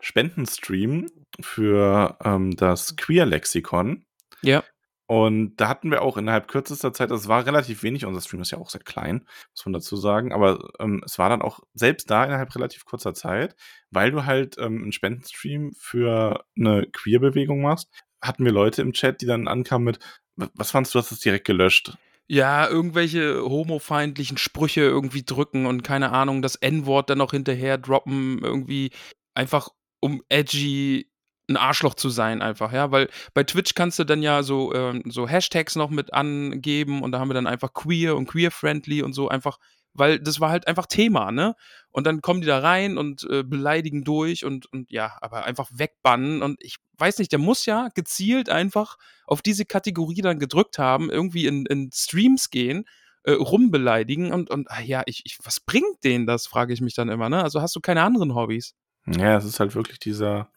[0.00, 1.06] Spendenstream
[1.40, 4.04] für, ähm, das Queer-Lexikon.
[4.42, 4.62] Ja.
[5.10, 8.50] Und da hatten wir auch innerhalb kürzester Zeit das war relativ wenig, unser Stream ist
[8.50, 12.10] ja auch sehr klein, muss man dazu sagen, aber, ähm, es war dann auch selbst
[12.10, 13.56] da innerhalb relativ kurzer Zeit,
[13.90, 17.88] weil du halt, ähm, 'n Spendenstream für 'ne Queer-Bewegung machst,
[18.20, 19.98] hatten wir Leute im Chat, die dann ankamen mit:
[20.36, 21.96] „W was fandst du, hast es direkt gelöscht?“
[22.30, 28.40] Ja, irgendwelche homofeindlichen Sprüche irgendwie drücken und keine Ahnung, das N-Wort dann noch hinterher droppen,
[28.44, 28.90] irgendwie
[29.34, 31.08] einfach um edgy
[31.48, 32.90] 'n Arschloch zu sein einfach, ja?
[32.92, 37.12] Weil bei Twitch kannst du dann ja so, ähm so Hashtags noch mit angeben und
[37.12, 39.58] da haben wir dann einfach queer und queer-friendly und so einfach
[39.94, 41.54] weil das war halt einfach Thema, ne?
[41.90, 45.68] Und dann kommen die da rein und, äh, beleidigen durch und und ja, aber einfach
[45.72, 50.78] wegbannen und ich weiß nicht, der muss ja gezielt einfach auf diese Kategorie dann gedrückt
[50.78, 52.84] haben, irgendwie in in Streams gehen,
[53.24, 56.94] äh, rumbeleidigen und und, ah ja, ich ich was bringt denen das, frage ich mich
[56.94, 57.42] dann immer, ne?
[57.42, 58.72] Also, hast du keine anderen Hobbys?
[59.06, 60.50] Ja, es ist halt wirklich dieser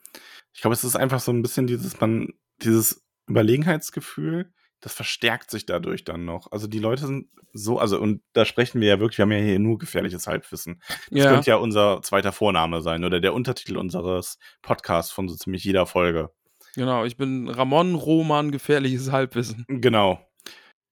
[0.53, 2.29] ich glaube, es ist einfach so 'n bisschen dieses man
[2.61, 6.51] dieses Überlegenheitsgefühl, das verstärkt sich dadurch dann noch.
[6.51, 9.37] Also, die Leute sind so also, und da sprechen wir ja wirklich wir haben ja
[9.39, 10.81] hier nur gefährliches Halbwissen.
[11.11, 11.31] Das Ja.
[11.33, 15.85] könnte ja unser zweiter Vorname sein oder der Untertitel unseres Podcasts von so ziemlich jeder
[15.85, 16.31] Folge.
[16.75, 19.65] Genau, ich bin Ramon Roman Gefährliches Halbwissen.
[19.67, 20.25] Genau.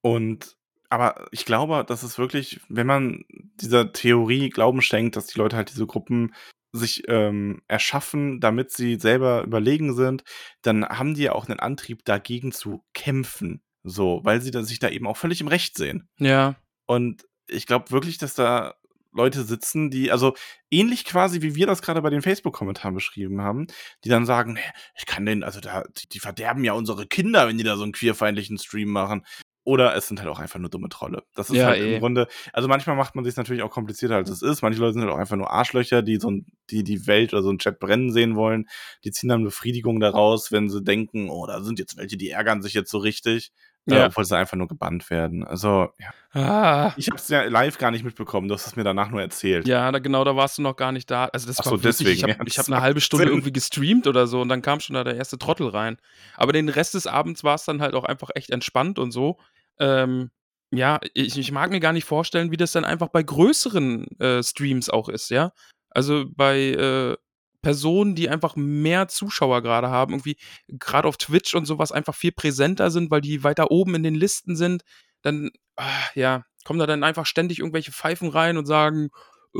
[0.01, 0.57] Und
[0.89, 3.23] aber ich glaube, das ist wirklich, wenn man
[3.61, 6.33] dieser Theorie Glauben schenkt, dass die Leute halt diese Gruppen
[6.73, 10.23] sich, ähm, erschaffen, damit sie selber überlegen sind,
[10.61, 14.89] dann haben die ja auch 'nen Antrieb, dagegen zu kämpfen, so, weil sie sich da
[14.89, 16.07] eben auch völlig im Recht sehen.
[16.19, 16.55] Ja.
[16.87, 18.75] Und ich glaube wirklich, dass da
[19.13, 20.35] Leute sitzen, die also,
[20.71, 23.67] ähnlich quasi, wie wir das grade bei den Facebook-Kommentaren beschrieben haben,
[24.05, 24.61] die dann sagen: „Ne,
[24.97, 27.83] ich kann den also, da die die verderben ja unsere Kinder, wenn die da so
[27.85, 29.25] 'n queerfeindlichen Stream machen.“
[29.69, 31.23] Oder es sind halt auch einfach nur dumme Trolle.
[31.35, 31.99] Das ist Ja, halt eh.
[31.99, 34.61] im Grunde also, manchmal macht man sich's natürlich auch komplizierter, als es ist.
[34.63, 37.43] Manche Leute sind halt auch einfach nur Arschlöcher, die so 'n die die Welt oder
[37.43, 38.67] so 'n Chat brennen sehen wollen.
[39.03, 42.61] Die ziehen dann Befriedigung daraus, wenn sie denken: „Oh, da sind jetzt welche, die ärgern
[42.63, 43.51] sich jetzt so richtig“,
[43.89, 44.09] äh, Ja.
[44.09, 45.43] obwohl sie einfach nur gebannt werden.
[45.45, 46.11] Also, ja.
[46.33, 46.95] Ah.
[46.97, 48.47] Ich habe es ja live gar nicht mitbekommen.
[48.49, 49.65] Du hast es mir danach nur erzählt.
[49.65, 51.25] Ja, da genau, da warst du noch gar nicht da.
[51.25, 53.01] Also, das Ach war so, deswegen, ich habe ja, ich das habe 'ne macht halbe
[53.01, 53.31] Stunde Sinn.
[53.31, 55.97] irgendwie gestreamt oder so und dann kam schon da der erste Trottel rein.
[56.37, 59.37] Aber den Rest des Abends war's dann halt auch einfach echt entspannt und so.
[59.79, 60.31] Ähm,
[60.71, 64.43] ja, ich ich mag mir gar nicht vorstellen, wie das dann einfach bei größeren, äh,
[64.43, 65.51] Streams auch ist, ja?
[65.91, 67.17] Also, bei, äh,
[67.61, 70.37] Personen, die einfach mehr Zuschauer grade haben, irgendwie
[70.79, 74.03] grad auf Twitch und so was einfach viel präsenter sind, weil die weiter oben in
[74.03, 74.83] den Listen sind,
[75.23, 79.09] dann, ah, ja, kommen da dann einfach ständig irgendwelche Pfeifen rein und sagen:
[79.55, 79.59] „Äh,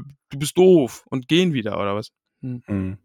[0.00, 2.10] du bist doof“ und gehen wieder oder was?
[2.42, 2.62] Hm.
[2.66, 2.98] Mhm.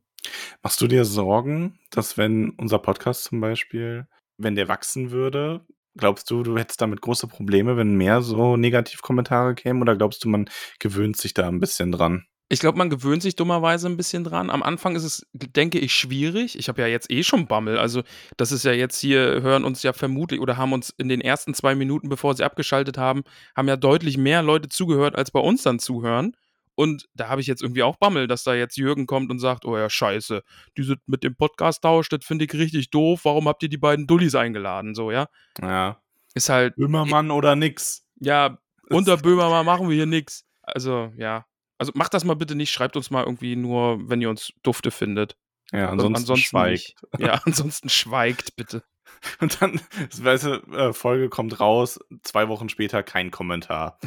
[0.63, 5.66] Machst du dir Sorgen, dass wenn unser Podcast zum Beispiel wenn der wachsen würde,
[5.97, 10.29] glaubst du, du hättest damit große Probleme, wenn mehr so Negativkommentare kämen oder glaubst du,
[10.29, 12.25] man gewöhnt sich da 'n bisschen dran?
[12.51, 14.49] Ich glaube, man gewöhnt sich dummerweise 'n bisschen dran.
[14.49, 16.58] Am Anfang ist es, denke ich, schwierig.
[16.60, 17.77] Ich habe ja jetzt eh schon Bammel.
[17.77, 18.03] Also,
[18.38, 21.53] das ist ja jetzt hier hören uns ja vermutlich oder haben uns in den ersten
[21.53, 23.23] 2 Minuten, bevor sie abgeschaltet haben
[23.56, 26.34] haben ja deutlich mehr Leute zugehört, als bei uns dann zuhören.
[26.75, 29.65] Und da habe ich jetzt irgendwie auch Bammel, dass da jetzt Jürgen kommt und sagt:
[29.65, 30.41] „Oh ja, scheiße,
[30.77, 33.21] diese mit dem Podcast-Tausch, das finde ich richtig doof.
[33.25, 35.27] Warum habt ihr die beiden Dullis eingeladen?“ So, ja?
[35.62, 36.01] Ja.
[36.33, 38.05] Ist halt Böhmermann oder nix.
[38.19, 38.57] Ja,
[38.89, 40.45] unter Böhmermann machen wir hier nix.
[40.63, 41.45] Also, ja.
[41.77, 42.71] Also, macht das mal bitte nicht.
[42.71, 45.36] Schreibt uns mal irgendwie nur, wenn ihr uns dufte findet.
[45.71, 46.95] Ja, Also, ansonsten schweigt.
[47.12, 47.19] nicht.
[47.19, 48.83] Ja, ansonsten schweigt bitte.
[49.39, 49.79] Und dann,
[50.17, 53.99] weißt du, äh, Folge kommt raus, 2 Wochen später kein Kommentar.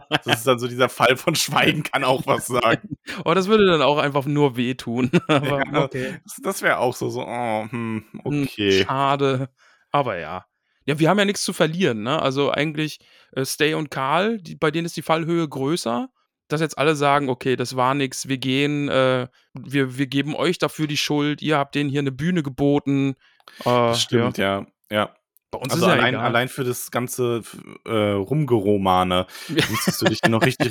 [0.24, 2.90] Das ist dann so dieser Fall von Schweigen kann auch was sagen.
[3.24, 5.10] Oh, das würde dann auch einfach nur wehtun.
[5.28, 6.20] Aber Ja, okay.
[6.24, 9.50] das das wäre auch so so: „Oh, hm, Hm, okay.“ schade.
[9.90, 10.46] Aber ja.
[10.86, 12.20] Ja, wir haben ja nix zu verlieren, ne?
[12.22, 12.98] Also, eigentlich,
[13.32, 16.08] äh, Stay und Karl, die bei denen ist die Fallhöhe größer.
[16.48, 18.28] Dass jetzt alle sagen: „Okay, das war nix.
[18.28, 21.42] Wir gehen, äh wir wir geben euch dafür die Schuld.
[21.42, 23.16] Ihr habt denen hier 'ne Bühne geboten.“
[23.64, 24.32] Äh, Das ja.
[24.32, 24.66] stimmt, ja.
[24.90, 25.17] Ja.
[25.50, 26.26] Bei uns Also, ist ja allein egal.
[26.26, 27.42] allein für das ganze
[27.86, 30.68] äh, Rumgeromane müsstest du dich noch richtig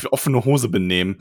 [0.00, 1.18] für offene Hose benehmen.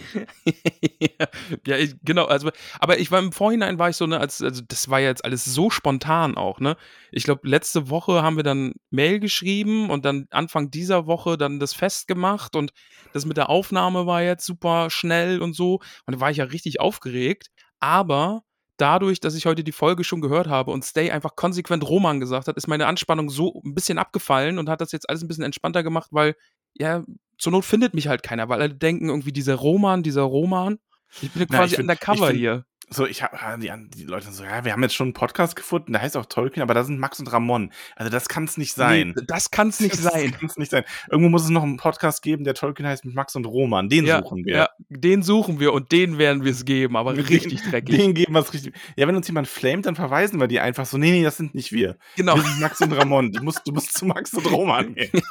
[1.00, 1.28] Ja,
[1.66, 4.62] ja, ich genau, also aber ich war im Vorhinein war ich so, ne, als also,
[4.68, 6.78] das war ja jetzt alles so spontan auch, ne?
[7.12, 11.60] Ich glaube, letzte Woche haben wir dann Mail geschrieben und dann Anfang dieser Woche dann
[11.60, 12.72] das festgemacht und
[13.14, 15.80] das mit der Aufnahme war jetzt super schnell und so.
[16.06, 17.48] Und da war ich ja richtig aufgeregt.
[17.80, 18.44] Aber
[18.82, 22.48] dadurch, dass ich heute die Folge schon gehört habe und Stay einfach konsequent Roman gesagt
[22.48, 25.44] hat, ist meine Anspannung so 'n bisschen abgefallen und hat das jetzt alles 'n bisschen
[25.46, 26.36] entspannter gemacht, weil,
[26.76, 27.04] ja,
[27.38, 30.80] zur Not findet mich halt keiner, weil alle denken irgendwie dieser Roman, dieser Roman.
[31.22, 32.66] Ich bin ja Na, quasi ich find undercover find hier.
[32.90, 35.94] So, ich habe die, die Leute so, ja, wir haben jetzt schon einen Podcast gefunden,
[35.94, 37.72] der heißt auch Tolkien, aber da sind Max und Ramon.
[37.96, 39.14] Also das kann es nicht sein.
[39.16, 40.36] Nee, das kann es nicht das sein.
[40.40, 40.84] kann's nicht sein.
[41.10, 43.90] Irgendwo muss es noch einen Podcast geben, der Tolkien heißt mit Max und Roman.
[43.90, 44.56] Den ja, suchen wir.
[44.56, 47.96] Ja, den suchen wir und den werden wir es geben, aber Mit richtig den, dreckig.
[47.96, 48.74] Den geben wir es richtig.
[48.96, 51.54] Ja, wenn uns jemand flamet, dann verweisen wir die einfach so, nee, nee, das sind
[51.56, 51.98] nicht wir.
[52.16, 52.36] Genau.
[52.36, 53.32] Wir sind Max und Ramon.
[53.32, 55.22] Du musst, du musst zu Max und Roman gehen.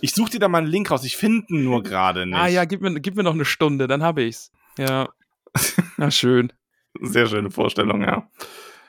[0.00, 1.04] Ich suche dir da mal einen Link raus.
[1.04, 2.36] Ich finde ihn nur gerade nicht.
[2.36, 4.52] ah ja, gib mir, gib mir noch eine Stunde, dann habe ich's.
[4.78, 5.08] Ja.
[5.98, 6.52] Na schön.
[7.00, 8.30] Sehr schöne Vorstellung, ja.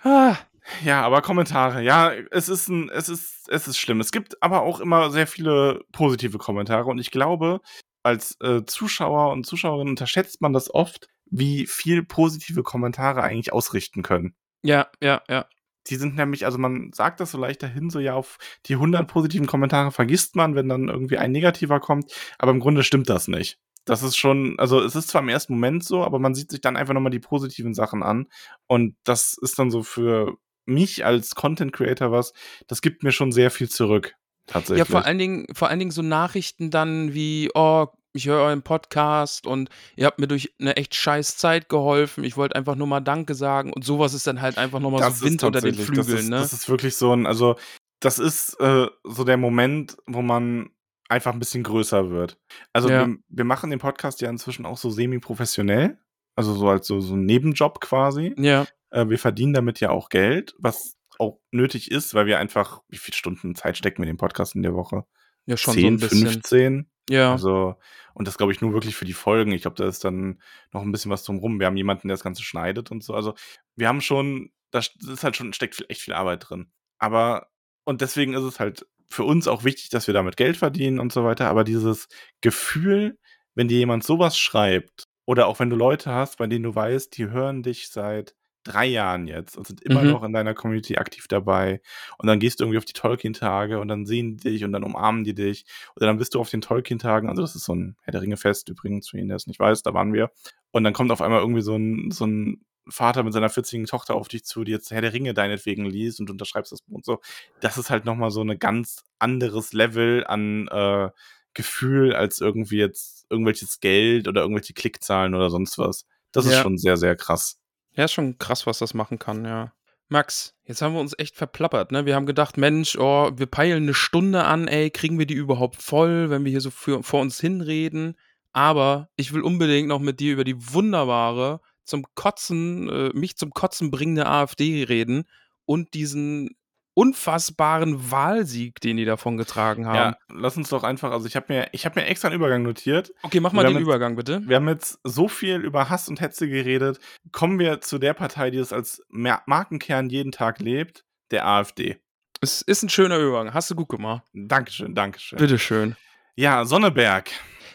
[0.03, 0.37] Ah,
[0.83, 1.81] Ja, aber Kommentare.
[1.81, 3.99] Ja, es ist ein, es ist, es ist schlimm.
[3.99, 7.61] Es gibt aber auch immer sehr viele positive Kommentare und ich glaube,
[8.03, 14.03] als äh, Zuschauer und Zuschauerin unterschätzt man das oft, wie viel positive Kommentare eigentlich ausrichten
[14.03, 14.35] können.
[14.63, 15.45] ja, ja, ja.
[15.87, 19.07] Die sind nämlich, also man sagt das so leicht dahin, so ja, auf die 100
[19.07, 23.27] positiven Kommentare vergisst man, wenn dann irgendwie ein negativer kommt, aber im Grunde stimmt das
[23.27, 23.57] nicht.
[23.85, 26.61] Das ist schon, also es ist zwar im ersten Moment so, aber man sieht sich
[26.61, 28.27] dann einfach nochmal die positiven Sachen an
[28.67, 32.33] und das ist dann so für mich als Content Creator was,
[32.67, 34.13] das gibt mir schon sehr viel zurück.
[34.45, 34.79] Tatsächlich.
[34.79, 38.63] Ja, vor allen Dingen, vor allen Dingen so Nachrichten dann wie, oh, ich höre euren
[38.63, 42.23] Podcast und ihr habt mir durch eine echt scheiß Zeit geholfen.
[42.23, 45.19] Ich wollte einfach nur mal Danke sagen und sowas ist dann halt einfach nochmal Das
[45.19, 46.37] so Wind unter den Flügeln, das ist, ne?
[46.37, 47.55] Das ist wirklich so ein, also
[47.99, 50.69] das ist äh, so der Moment, wo man
[51.09, 52.37] einfach ein bisschen größer wird.
[52.71, 53.07] Also Ja.
[53.07, 55.97] wir, wir machen den Podcast ja inzwischen auch so semi-professionell,
[56.35, 58.33] also so als so, so ein Nebenjob quasi.
[58.37, 62.81] ja, Äh, wir verdienen damit ja auch Geld, was auch nötig ist, weil wir einfach,
[62.87, 65.03] wie viele Stunden Zeit stecken wir in den Podcast in der Woche?
[65.45, 66.27] ja, schon so 10, ein bisschen.
[66.27, 66.89] 15?
[67.09, 67.75] Ja, Also,
[68.13, 69.51] und das glaube ich nur wirklich für die Folgen.
[69.51, 70.39] Ich glaube, da ist dann
[70.71, 71.59] noch ein bisschen was drumrum.
[71.59, 73.15] Wir haben jemanden, der das Ganze schneidet und so.
[73.15, 73.33] Also,
[73.75, 76.71] wir haben schon, da ist halt schon, steckt echt viel Arbeit drin.
[76.99, 77.47] Aber,
[77.83, 81.11] und deswegen ist es halt für uns auch wichtig, dass wir damit Geld verdienen und
[81.11, 81.47] so weiter.
[81.49, 82.07] Aber dieses
[82.41, 83.17] Gefühl,
[83.55, 87.15] wenn dir jemand sowas schreibt, oder auch wenn du Leute hast, bei denen du weißt,
[87.17, 90.09] die hören dich seit drei Jahren jetzt und sind immer Mhm.
[90.09, 91.81] noch in deiner Community aktiv dabei.
[92.17, 94.83] Und dann gehst du irgendwie auf die Tolkien-Tage und dann sehen die dich und dann
[94.83, 95.65] umarmen die dich.
[95.95, 98.69] Oder dann bist du auf den Tolkien-Tagen, also das ist so ein Herr der Ringe-Fest
[98.69, 100.29] übrigens, für jeden, der es nicht weiß, da waren wir.
[100.71, 102.61] Und dann kommt auf einmal irgendwie so ein, so ein
[102.91, 106.19] Vater mit seiner 14-jährigen Tochter auf dich zu, die jetzt Herr der Ringe deinetwegen liest
[106.19, 107.19] und unterschreibst das Buch und so.
[107.62, 111.10] Das ist halt nochmal so ein ganz anderes Level an äh,
[111.54, 116.06] Gefühl als irgendwie jetzt irgendwelches Geld oder irgendwelche Klickzahlen oder sonst was.
[116.32, 116.62] Das ist Ja.
[116.62, 117.58] schon sehr, sehr krass.
[117.95, 119.73] ja, ist schon krass, was das machen kann, ja.
[120.12, 122.06] Max, jetzt haben wir uns echt verplappert, ne?
[122.08, 125.82] Wir haben gedacht, Mensch, oh, wir peilen eine Stunde an, ey, kriegen wir die überhaupt
[125.82, 128.15] voll, wenn wir hier so für, vor uns hinreden?
[128.52, 133.52] Aber ich will unbedingt noch mit dir über die wunderbare, zum Kotzen, äh, mich zum
[133.52, 135.25] Kotzen bringende AfD reden
[135.65, 136.52] und diesen
[136.93, 139.95] unfassbaren Wahlsieg, den die davon getragen haben.
[139.95, 142.62] Ja, lass uns doch einfach, also ich habe mir, ich habe mir extra einen Übergang
[142.62, 143.13] notiert.
[143.23, 144.41] Okay, mach mal den jetzt- Übergang, bitte.
[144.45, 146.99] Wir haben jetzt so viel über Hass und Hetze geredet.
[147.32, 151.97] Kommen wir zu der Partei, die es als Markenkern jeden Tag lebt, der AfD.
[152.41, 153.54] Es ist ein schöner Übergang.
[153.54, 154.23] Hast du gut gemacht.
[154.34, 155.39] Dankeschön, Dankeschön.
[155.39, 155.95] Bitteschön.
[156.36, 157.30] Ja, Sonneberg.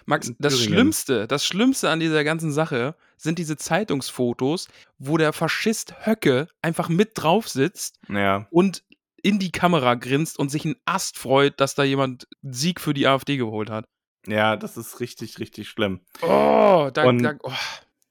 [0.07, 0.61] Max, das.
[0.61, 6.89] Schlimmste, das Schlimmste an dieser ganzen Sache sind diese Zeitungsfotos, wo der Faschist Höcke einfach
[6.89, 8.83] mit drauf sitzt Ja, und
[9.23, 13.07] in die Kamera grinst und sich einen Ast freut, dass da jemand Sieg für die
[13.07, 13.87] AfD geholt hat.
[14.27, 16.01] ja, das ist richtig, richtig schlimm.
[16.23, 17.53] Oh, da, Und- da oh.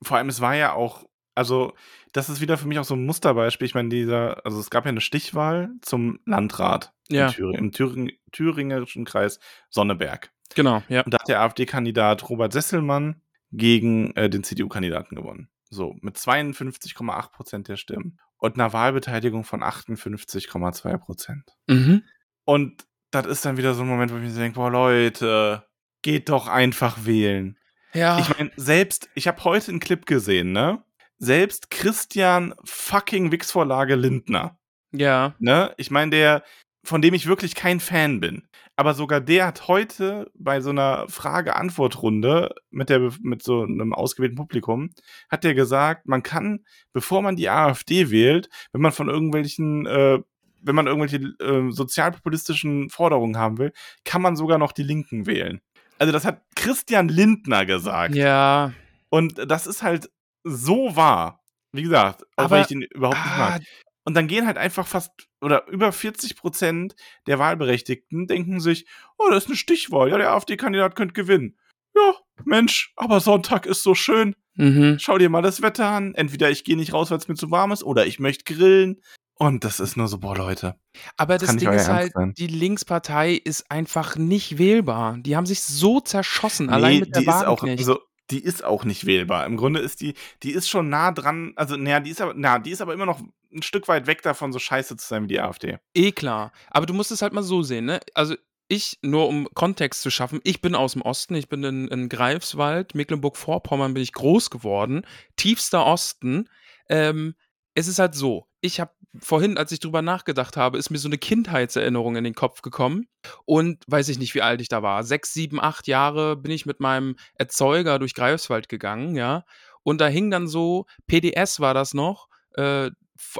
[0.02, 1.74] Vor allem, es war ja auch, also,
[2.12, 3.66] das ist wieder für mich auch so ein Musterbeispiel.
[3.68, 7.28] Ich meine, dieser, also es gab ja eine Stichwahl zum Landrat Ja.
[7.28, 10.32] in Thüringen, im Thüring, thüringerischen Kreis Sonneberg.
[10.56, 11.02] Genau, ja.
[11.02, 15.50] Und da hat der AfD-Kandidat Robert Sesselmann gegen äh, den CDU-Kandidaten gewonnen.
[15.70, 18.20] So, mit 52,8 Prozent der Stimmen.
[18.38, 21.44] Und einer Wahlbeteiligung von 58,2 Prozent.
[21.68, 22.04] Mhm.
[22.46, 25.66] Und das ist dann wieder so ein Moment, wo ich mir denke, boah, Leute,
[26.02, 27.58] geht doch einfach wählen.
[27.94, 28.20] Ja.
[28.20, 30.84] Ich meine, selbst, ich habe heute einen Clip gesehen, ne?
[31.20, 34.60] Selbst Christian fucking Wix-Vorlage Lindner,
[34.92, 35.36] ja.
[35.40, 35.74] ne?
[35.78, 36.44] Ich meine, der,
[36.84, 38.48] von dem ich wirklich kein Fan bin.
[38.76, 44.36] Aber sogar der hat heute bei so einer Frage-Antwort-Runde mit, der, mit so einem ausgewählten
[44.36, 44.90] Publikum,
[45.30, 50.20] hat der gesagt, man kann, bevor man die AfD wählt, wenn man von irgendwelchen, äh,
[50.62, 53.74] wenn man irgendwelche äh, sozialpopulistischen Forderungen haben will,
[54.06, 55.62] kann man sogar noch die Linken wählen.
[56.00, 58.16] Also das hat Christian Lindner gesagt.
[58.16, 58.74] Ja.
[59.10, 60.10] Und das ist halt
[60.44, 61.42] so wahr.
[61.72, 63.62] Wie gesagt, auch Aber- wenn ich den überhaupt nicht Ah, mag.
[64.06, 65.12] Und dann gehen halt einfach fast
[65.44, 66.96] oder über 40 Prozent
[67.28, 68.86] der Wahlberechtigten denken sich,
[69.18, 71.58] oh, das ist eine Stichwahl, ja, der AfD-Kandidat könnte gewinnen.
[71.96, 74.36] Ja, Mensch, aber Sonntag ist so schön.
[74.56, 74.98] mhm.
[75.00, 76.16] Schau dir mal das Wetter an.
[76.16, 79.00] Entweder ich gehe nicht raus, weil es mir zu warm ist, oder ich möchte grillen.
[79.36, 80.76] Und das ist nur so, boah, Leute.
[81.18, 82.34] Aber Das das Ding ist halt, sein.
[82.38, 85.18] die Linkspartei ist einfach nicht wählbar.
[85.20, 87.80] Die haben sich so zerschossen, allein Nee, mit der die ist auch, Wagenknecht.
[87.90, 88.00] also
[88.32, 89.46] die ist auch nicht wählbar.
[89.46, 92.60] Im Grunde ist die, die ist schon nah dran, also naja, die ist aber, na,
[92.60, 93.22] die ist aber immer noch
[93.54, 95.78] ein Stück weit weg davon, so scheiße zu sein wie die AfD.
[95.94, 96.52] Eh klar.
[96.70, 98.00] Aber du musst es halt mal so sehen, ne?
[98.14, 98.36] Also
[98.68, 102.10] ich, nur um Kontext zu schaffen, ich bin aus dem Osten, ich bin in, in
[102.10, 105.06] Greifswald, Mecklenburg-Vorpommern bin ich groß geworden,
[105.36, 106.50] tiefster Osten.
[106.90, 107.36] Ähm,
[107.76, 111.08] es ist halt so, ich habe vorhin, als ich drüber nachgedacht habe, ist mir so
[111.08, 113.08] eine Kindheitserinnerung in den Kopf gekommen.
[113.46, 115.04] Und weiß ich nicht, wie alt ich da war.
[115.04, 119.44] Sechs, sieben, acht Jahre bin ich mit meinem Erzeuger durch Greifswald gegangen, ja.
[119.84, 122.90] Und da hing dann so, PDS war das noch, äh,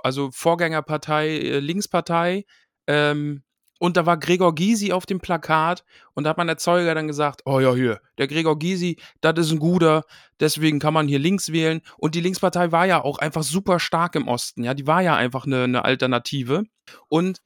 [0.04, 2.46] also Vorgängerpartei, äh, Linkspartei,
[2.88, 3.44] ähm,
[3.80, 5.84] und da war Gregor Gysi auf dem Plakat
[6.14, 9.52] und da hat mein Erzeuger dann gesagt, oh ja, hier, der Gregor Gysi, das ist
[9.52, 10.06] ein guter,
[10.40, 11.82] deswegen kann man hier links wählen.
[11.98, 15.16] Und die Linkspartei war ja auch einfach super stark im Osten, ja, die war ja
[15.16, 16.64] einfach eine, eine Alternative.
[17.10, 17.42] Und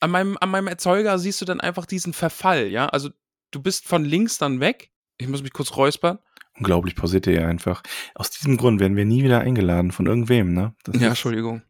[0.00, 3.10] an meinem, an meinem Erzeuger siehst du dann einfach diesen Verfall, ja, also
[3.50, 4.90] du bist von links dann weg.
[5.16, 6.18] Ich muss mich kurz räuspern.
[6.56, 7.82] Unglaublich pausiert ihr einfach.
[8.14, 10.74] Aus diesem Grund werden wir nie wieder eingeladen von irgendwem, ne?
[10.84, 11.62] Das ja, Entschuldigung.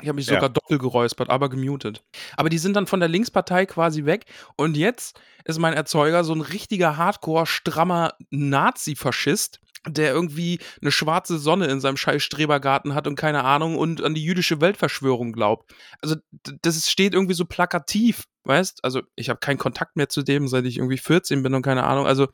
[0.00, 0.48] Ich habe mich sogar ja.
[0.48, 2.02] doppelt geräuspert, aber gemutet.
[2.36, 6.34] Aber die sind dann von der Linkspartei quasi weg und jetzt ist mein Erzeuger so
[6.34, 13.06] ein richtiger Hardcore strammer Nazi-Faschist, der irgendwie eine schwarze Sonne in seinem scheiß Strebergarten hat
[13.06, 15.72] und keine Ahnung und an die jüdische Weltverschwörung glaubt.
[16.02, 16.16] Also
[16.62, 18.84] das steht irgendwie so plakativ, weißt?
[18.84, 21.84] Also ich habe keinen Kontakt mehr zu dem, seit ich irgendwie 14 bin und keine
[21.84, 22.06] Ahnung.
[22.06, 22.28] Also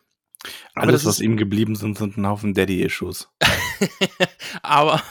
[0.75, 3.29] alles, was ihm geblieben sind, sind ein Haufen Daddy-Issues.
[4.63, 5.03] Aber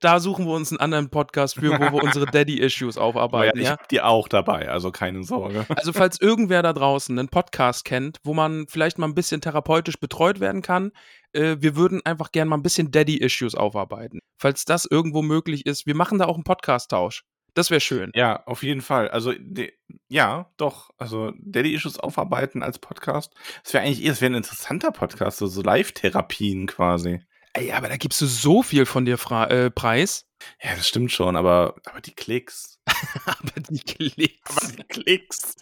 [0.00, 3.58] da suchen wir uns einen anderen Podcast für, wo wir unsere Daddy-Issues aufarbeiten.
[3.58, 5.66] Ja, ich hab die auch dabei, also keine Sorge.
[5.68, 9.98] Also falls irgendwer da draußen einen Podcast kennt, wo man vielleicht mal ein bisschen therapeutisch
[9.98, 10.92] betreut werden kann,
[11.32, 14.20] äh, wir würden einfach gerne mal ein bisschen Daddy-Issues aufarbeiten.
[14.38, 17.24] Falls das irgendwo möglich ist, wir machen da auch einen Podcast-Tausch.
[17.54, 18.12] Das wäre schön.
[18.14, 19.08] Ja, auf jeden Fall.
[19.08, 19.72] Also, de,
[20.08, 20.90] ja, doch.
[20.96, 23.34] Also, Daddy Issues aufarbeiten als Podcast.
[23.64, 27.20] Das wäre eigentlich, das wäre ein interessanter Podcast, so, so Live-Therapien quasi.
[27.54, 30.26] Ey, aber da gibst du so viel von dir Fra äh, preis.
[30.62, 32.78] Ja, das stimmt schon, aber, aber die Klicks.
[33.26, 34.56] aber die Klicks.
[34.56, 35.56] Aber die Klicks.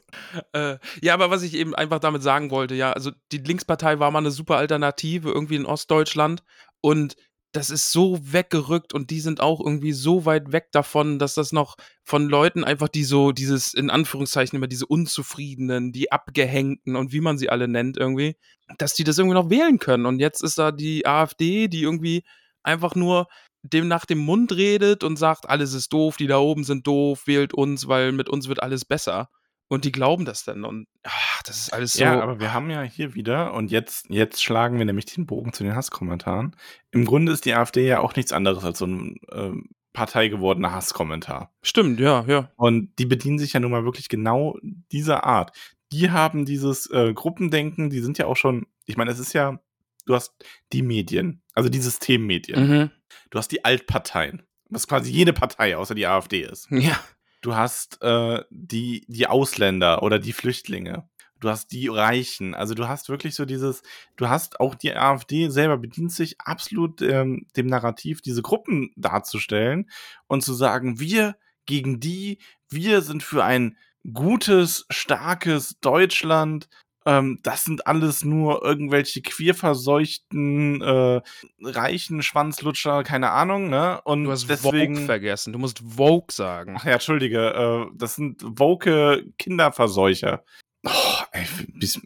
[0.52, 4.10] äh, ja, aber was ich eben einfach damit sagen wollte, ja, also die Linkspartei war
[4.10, 6.42] mal eine super Alternative irgendwie in Ostdeutschland
[6.80, 7.16] und
[7.52, 11.52] das ist so weggerückt und die sind auch irgendwie so weit weg davon, dass das
[11.52, 17.12] noch von Leuten einfach, die so dieses, in Anführungszeichen immer diese Unzufriedenen, die Abgehängten und
[17.12, 18.36] wie man sie alle nennt irgendwie,
[18.78, 20.06] dass die das irgendwie noch wählen können.
[20.06, 22.24] Und jetzt ist da die AfD, die irgendwie
[22.62, 23.28] einfach nur
[23.62, 27.26] dem nach dem Mund redet und sagt, alles ist doof, die da oben sind doof,
[27.26, 29.30] wählt uns, weil mit uns wird alles besser.
[29.68, 30.64] Und die glauben das dann.
[30.64, 32.02] Und ach, das ist alles so.
[32.02, 35.52] Ja, aber wir haben ja hier wieder, und jetzt, jetzt schlagen wir nämlich den Bogen
[35.52, 36.54] zu den Hasskommentaren.
[36.92, 39.50] Im Grunde ist die AfD ja auch nichts anderes als so ein äh,
[39.92, 41.52] parteigewordener Hasskommentar.
[41.62, 42.50] Stimmt, ja, ja.
[42.56, 44.56] Und die bedienen sich ja nun mal wirklich genau
[44.92, 45.56] dieser Art.
[45.90, 49.58] Die haben dieses äh, Gruppendenken, die sind ja auch schon, ich meine, es ist ja,
[50.04, 50.34] du hast
[50.72, 52.68] die Medien, also die Systemmedien.
[52.68, 52.90] Mhm.
[53.30, 56.68] Du hast die Altparteien, was quasi jede Partei außer die AfD ist.
[56.70, 57.00] Ja.
[57.46, 61.08] Du hast äh, die, die Ausländer oder die Flüchtlinge.
[61.38, 62.56] Du hast die Reichen.
[62.56, 63.84] Also du hast wirklich so dieses,
[64.16, 69.88] du hast auch die AfD selber bedient sich absolut ähm, dem Narrativ, diese Gruppen darzustellen
[70.26, 73.76] und zu sagen, wir gegen die, wir sind für ein
[74.12, 76.68] gutes, starkes Deutschland
[77.06, 81.20] ähm, das sind alles nur irgendwelche queerverseuchten, äh,
[81.62, 84.00] reichen Schwanzlutscher, keine Ahnung, ne?
[84.02, 85.52] Und du hast deswegen, Vogue vergessen.
[85.52, 86.74] Du musst Vogue sagen.
[86.78, 87.90] Ach ja, entschuldige.
[87.90, 90.42] Äh, das sind woke Kinderverseucher.
[90.84, 90.90] Oh,
[91.30, 91.46] ey,
[91.80, 92.00] ich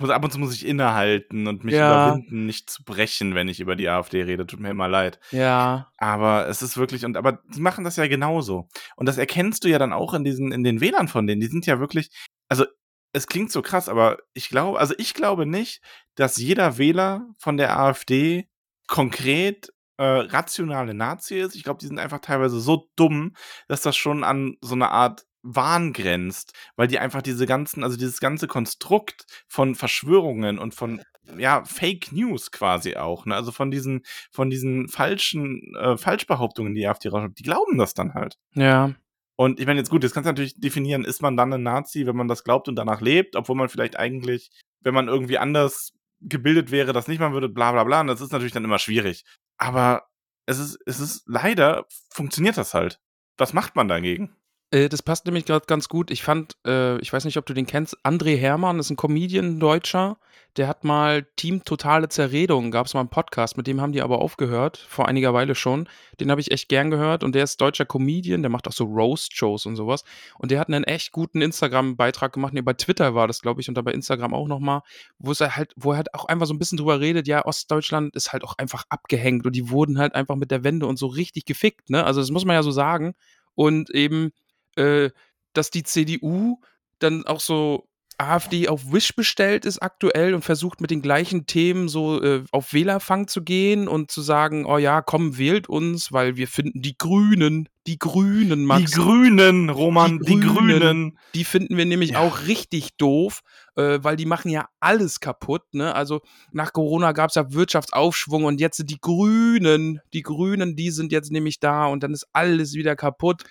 [0.00, 2.08] muss ab und zu muss ich innehalten und mich ja.
[2.08, 4.46] überwinden, nicht zu brechen, wenn ich über die AfD rede.
[4.46, 5.20] Tut mir immer leid.
[5.32, 5.92] Ja.
[5.98, 8.68] Aber es ist wirklich und aber die machen das ja genauso.
[8.96, 11.42] Und das erkennst du ja dann auch in diesen in den Wählern von denen.
[11.42, 12.10] Die sind ja wirklich
[12.48, 12.64] also
[13.12, 15.82] es klingt so krass, aber ich glaube, also ich glaube nicht,
[16.14, 18.48] dass jeder Wähler von der AfD
[18.86, 21.54] konkret äh, rationale Nazi ist.
[21.54, 23.34] Ich glaube, die sind einfach teilweise so dumm,
[23.68, 27.96] dass das schon an so eine Art Wahn grenzt, weil die einfach diese ganzen, also
[27.96, 31.02] dieses ganze Konstrukt von Verschwörungen und von
[31.36, 33.34] ja Fake News quasi auch, ne?
[33.34, 38.14] also von diesen von diesen falschen äh, Falschbehauptungen, die AfD rausschreibt, die glauben das dann
[38.14, 38.38] halt.
[38.54, 38.92] Ja.
[39.36, 42.06] Und ich meine, jetzt gut, jetzt kannst du natürlich definieren, ist man dann ein Nazi,
[42.06, 45.92] wenn man das glaubt und danach lebt, obwohl man vielleicht eigentlich, wenn man irgendwie anders
[46.20, 48.00] gebildet wäre, das nicht machen würde, bla bla bla.
[48.02, 49.24] Und das ist natürlich dann immer schwierig.
[49.58, 50.06] Aber
[50.46, 53.00] es ist, es ist leider, funktioniert das halt.
[53.38, 54.36] Was macht man dagegen?
[54.70, 56.10] Äh, das passt nämlich grad ganz gut.
[56.10, 59.60] Ich fand, äh ich weiß nicht, ob du den kennst, André Hermann ist 'n Comedian,
[59.60, 60.18] Deutscher.
[60.58, 64.18] Der hat mal Team Totale Zerredung gab's mal 'n Podcast, mit dem haben die aber
[64.20, 65.88] aufgehört, vor einiger Weile schon.
[66.20, 68.84] Den habe ich echt gern gehört und der ist deutscher Comedian, der macht auch so
[68.84, 70.04] Roast-Shows und so was.
[70.38, 72.52] Und der hat 'nen echt guten Instagram-Beitrag gemacht.
[72.52, 74.82] Ne, bei Twitter war das, glaube ich, und dann bei Instagram auch noch mal,
[75.18, 78.14] wo's er halt wo er halt auch einfach so 'n bisschen drüber redet, ja, Ostdeutschland
[78.14, 81.06] ist halt auch einfach abgehängt und die wurden halt einfach mit der Wende und so
[81.06, 82.04] richtig gefickt, ne?
[82.04, 83.14] Also, das muss man ja so sagen.
[83.54, 84.32] Und eben,
[84.76, 85.08] äh,
[85.54, 86.60] dass die CDU
[86.98, 87.88] dann auch so
[88.28, 92.72] AfD auf Wish bestellt ist aktuell und versucht mit den gleichen Themen so, äh, auf
[92.72, 96.96] Wählerfang zu gehen und zu sagen: „Oh ja, komm, wählt uns, weil wir finden die
[96.96, 101.18] Grünen die Grünen, Max“ Die Grünen, Roman, die die Grünen, Grünen.
[101.34, 102.20] die finden wir nämlich Ja.
[102.20, 103.40] auch richtig doof,
[103.74, 105.92] äh, weil die machen ja alles kaputt, ne?
[105.92, 106.20] Also,
[106.52, 111.32] nach Corona gab's ja Wirtschaftsaufschwung und jetzt sind die Grünen die Grünen, die sind jetzt
[111.32, 113.42] nämlich da und dann ist alles wieder kaputt.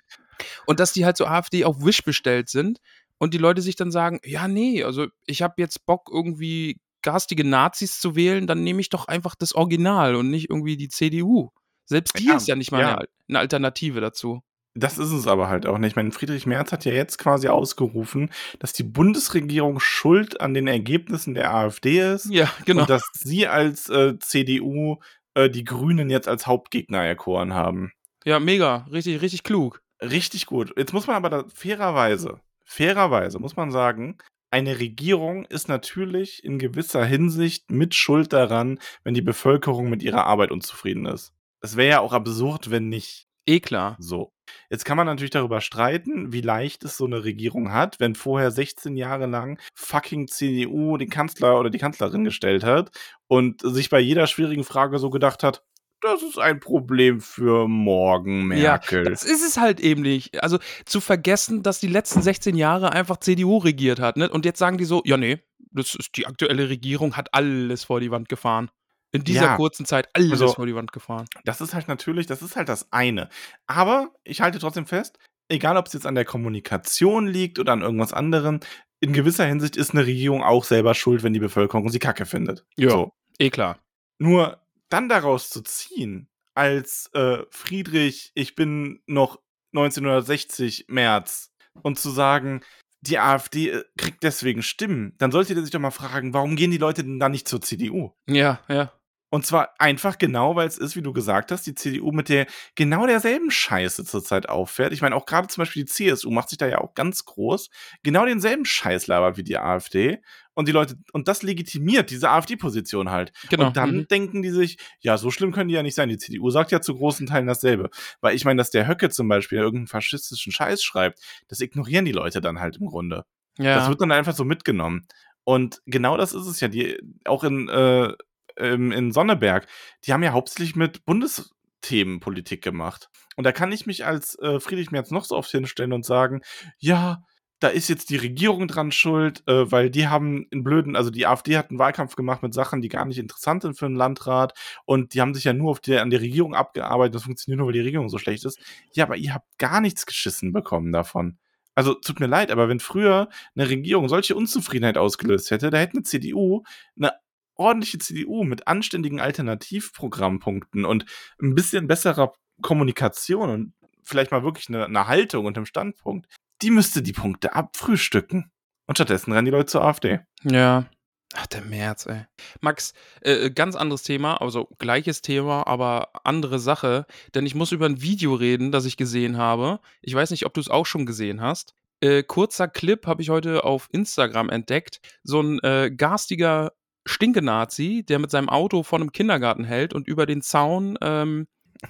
[0.66, 2.80] Und dass die halt so AfD auf Wish bestellt sind
[3.22, 7.44] und die Leute sich dann sagen: „Ja, ne, also ich habe jetzt Bock, irgendwie garstige
[7.46, 11.52] Nazis zu wählen, dann nehme ich doch einfach das Original und nicht irgendwie die CDU.“
[11.86, 12.86] Selbst die Ja, ist ja nicht mal ja.
[12.86, 14.42] 'ne Al 'ne Alternative dazu.
[14.74, 15.92] Das ist es aber halt auch nicht.
[15.92, 20.68] Ich meine, Friedrich Merz hat ja jetzt quasi ausgerufen, dass die Bundesregierung schuld an den
[20.68, 22.84] Ergebnissen der AfD ist Ja, genau.
[22.84, 24.98] und dass sie als, äh, CDU,
[25.34, 27.92] äh, die Grünen jetzt als Hauptgegner erkoren haben.
[28.26, 29.82] Ja, mega, richtig richtig klug.
[30.02, 30.74] Richtig gut.
[30.78, 32.40] Jetzt muss man aber da fairerweise
[32.72, 34.18] fairerweise muss man sagen,
[34.52, 40.26] eine Regierung ist natürlich in gewisser Hinsicht mit Schuld daran, wenn die Bevölkerung mit ihrer
[40.26, 41.34] Arbeit unzufrieden ist.
[41.62, 43.28] Es wäre ja auch absurd, wenn nicht.
[43.48, 43.96] Eh klar.
[44.00, 44.32] So.
[44.70, 48.52] Jetzt kann man natürlich darüber streiten, wie leicht es so 'ne Regierung hat, wenn vorher
[48.52, 52.92] 16 Jahre lang fucking CDU den Kanzler oder die Kanzlerin gestellt hat
[53.28, 55.64] und sich bei jeder schwierigen Frage so gedacht hat:
[56.04, 60.43] „Das ist ein Problem für morgen, Ja, Merkel.“ das ist es halt eben nicht.
[60.43, 64.30] Also, zu vergessen, dass die letzten 16 Jahre einfach CDU regiert hat, ne?
[64.30, 65.41] Und jetzt sagen die so: „Ja, ne,
[65.72, 68.70] das ist die aktuelle Regierung hat alles vor die Wand gefahren.
[69.14, 69.56] In dieser Ja.
[69.58, 72.70] kurzen Zeit alles Also vor die Wand gefahren.“ Das ist halt natürlich das ist halt
[72.70, 73.30] das eine.
[73.68, 75.18] Aber ich halte trotzdem fest,
[75.49, 78.60] egal ob's jetzt an der Kommunikation liegt oder an irgendwas anderem,
[79.02, 82.66] in gewisser Hinsicht ist 'ne Regierung auch selber schuld, wenn die Bevölkerung sie Kacke findet.
[82.78, 83.12] Ja, So.
[83.39, 83.78] eh klar.
[84.20, 84.62] Nur
[84.92, 89.39] dann daraus zu ziehen, als, äh, Friedrich, ich bin noch
[89.74, 92.62] 1960 Merz und zu sagen,
[93.02, 96.72] die AfD, äh, kriegt deswegen Stimmen, dann sollte der sich doch mal fragen, warum gehen
[96.72, 98.12] die Leute denn dann nicht zur CDU?
[98.28, 98.94] Ja, ja.
[99.34, 103.08] Und zwar einfach genau, weil's ist, wie du gesagt hast, die CDU mit der genau
[103.08, 104.92] derselben Scheiße zurzeit auffährt.
[104.92, 107.70] Ich meine, auch grade zum Beispiel die CSU macht sich da ja auch ganz groß,
[108.04, 110.22] genau denselben Scheiß labert wie die AfD
[110.54, 113.32] und die Leute und das legitimiert diese AfD-Position halt.
[113.49, 114.08] Genau, Und dann mhm.
[114.10, 116.82] denken die sich: „Ja, so schlimm können die ja nicht sein.“ Die CDU sagt ja
[116.82, 117.89] zu großen Teilen dasselbe.
[118.22, 122.06] Weil ich meine, dass der Höcke zum Beispiel irgend 'n faschistischen Scheiß schreibt, das ignorieren
[122.06, 123.26] die Leute dann halt im Grunde.
[123.72, 123.89] Das Ja.
[123.89, 125.08] wird dann einfach so mitgenommen.
[125.43, 126.68] Und genau das ist es ja.
[126.68, 128.14] Die auch in, äh
[128.58, 129.66] in Sonneberg,
[130.06, 133.10] die haben ja hauptsächlich mit Bundesthemen Politik gemacht.
[133.38, 136.41] Und da kann ich mich als, äh, Friedrich Merz noch so oft hinstellen und sagen:
[136.78, 137.24] „Ja,
[137.62, 141.28] da ist jetzt die Regierung dran schuld, äh, weil die haben 'n blöden also, die
[141.28, 144.53] AfD hat 'n Wahlkampf gemacht mit Sachen, die gar nicht interessant sind für 'n Landrat
[144.86, 147.16] und die haben sich ja nur auf der an der Regierung abgearbeitet.
[147.16, 148.59] Das funktioniert nur, weil die Regierung so schlecht ist.“
[148.93, 151.38] Ja, aber ihr habt gar nichts geschissen bekommen davon.
[151.76, 155.97] Also, tut mir leid, aber wenn früher 'ne Regierung solche Unzufriedenheit ausgelöst hätte, da hätte
[155.97, 156.64] 'ne CDU
[156.95, 157.14] 'ne
[157.55, 161.05] ordentliche CDU mit anständigen Alternativprogrammpunkten und
[161.41, 166.28] 'n bisschen besserer Kommunikation und vielleicht mal wirklich 'ne 'ne Haltung und 'nem Standpunkt,
[166.62, 168.51] die müsste die Punkte abfrühstücken.
[168.88, 170.20] Und stattdessen rennen die Leute zur AfD.
[170.43, 170.86] Ja.
[171.34, 172.26] Ach, der Merz, ey.
[172.59, 177.72] Max, äh, äh, ganz anderes Thema, also gleiches Thema, aber andere Sache, denn ich muss
[177.72, 179.80] über 'n Video reden, das ich gesehen habe.
[180.01, 181.74] Ich weiß nicht, ob du's auch schon gesehen hast.
[182.01, 184.99] Äh, kurzer Clip habe ich heute auf Instagram entdeckt.
[185.24, 186.74] So 'n, äh, garstiger
[187.07, 191.47] Stinke-Nazi, der mit seinem Auto vor 'nem Kindergarten hält und über den Zaun, ähm,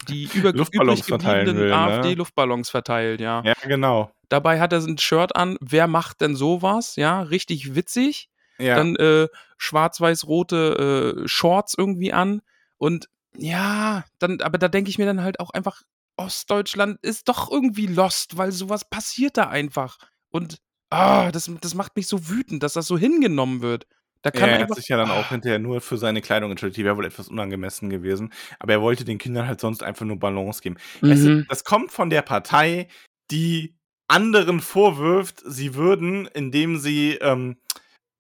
[0.10, 1.76] die über Luftballons übrig gebliebenen will, ne?
[1.78, 3.42] AfD-Luftballons verteilt, ja.
[3.46, 4.12] Ja, genau.
[4.30, 8.30] Dabei hat er s 'n Shirt an, wer macht denn so was, ja, richtig witzig.
[8.60, 8.76] Ja.
[8.76, 9.28] Dann, äh,
[9.58, 12.42] schwarz-weiß-rote, äh, Shorts irgendwie an
[12.78, 15.82] und ja, dann aber da denke ich mir dann halt auch einfach,
[16.18, 19.98] Ostdeutschland ist doch irgendwie lost, weil so was passiert da einfach.
[20.30, 20.58] Und,
[20.90, 23.86] ah, das das macht mich so wütend, dass das so hingenommen wird.
[24.26, 25.32] Da Ja, kann er hat sich ja dann auch ah.
[25.32, 28.32] hinterher nur für seine Kleidung entschuldigt, die wäre wohl etwas unangemessen gewesen.
[28.60, 30.78] Aber er wollte den Kindern halt sonst einfach nur Ballons geben.
[31.08, 31.46] Weißt du, Mhm.
[31.48, 32.88] das kommt von der Partei,
[33.32, 33.76] die
[34.08, 37.58] anderen vorwirft, sie würden, indem sie, ähm,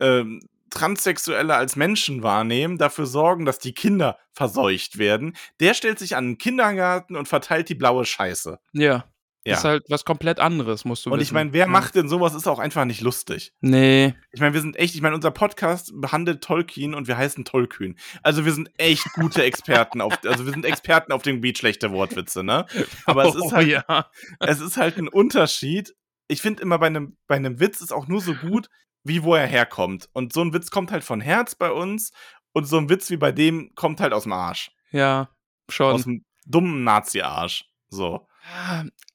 [0.02, 0.42] ähm,
[0.72, 5.36] Transsexuelle als Menschen wahrnehmen, dafür sorgen, dass die Kinder verseucht werden.
[5.62, 8.60] Der stellt sich an 'n Kindergarten und verteilt die blaue Scheiße.
[8.74, 9.11] Ja.
[9.44, 9.56] Ja.
[9.56, 11.30] Ist halt was komplett anderes, musst du Und wissen.
[11.30, 11.72] ich meine, wer Ja.
[11.72, 12.36] macht denn sowas?
[12.36, 13.54] Ist auch einfach nicht lustig.
[13.60, 14.16] Ne.
[14.32, 17.98] Ich meine, wir sind echt, ich meine, unser Podcast behandelt Tolkien und wir heißen Tollkühn.
[18.22, 21.92] Also wir sind echt gute Experten auf, also wir sind Experten auf dem Gebiet schlechte
[21.92, 22.68] Wortwitze, ne?
[23.06, 24.10] Aber es ist Oh, halt, ja.
[24.40, 25.96] es ist halt ein Unterschied.
[26.28, 28.70] Ich finde immer bei einem, bei einem Witz ist auch nur so gut,
[29.04, 30.08] wie wo er herkommt.
[30.14, 32.12] Und so ein Witz kommt halt von Herz bei uns
[32.54, 34.70] und so ein Witz wie bei dem kommt halt aus dem Arsch.
[34.92, 35.30] Ja,
[35.68, 35.94] schon.
[35.96, 37.66] Aus dem dummen Nazi-Arsch.
[37.90, 38.28] So.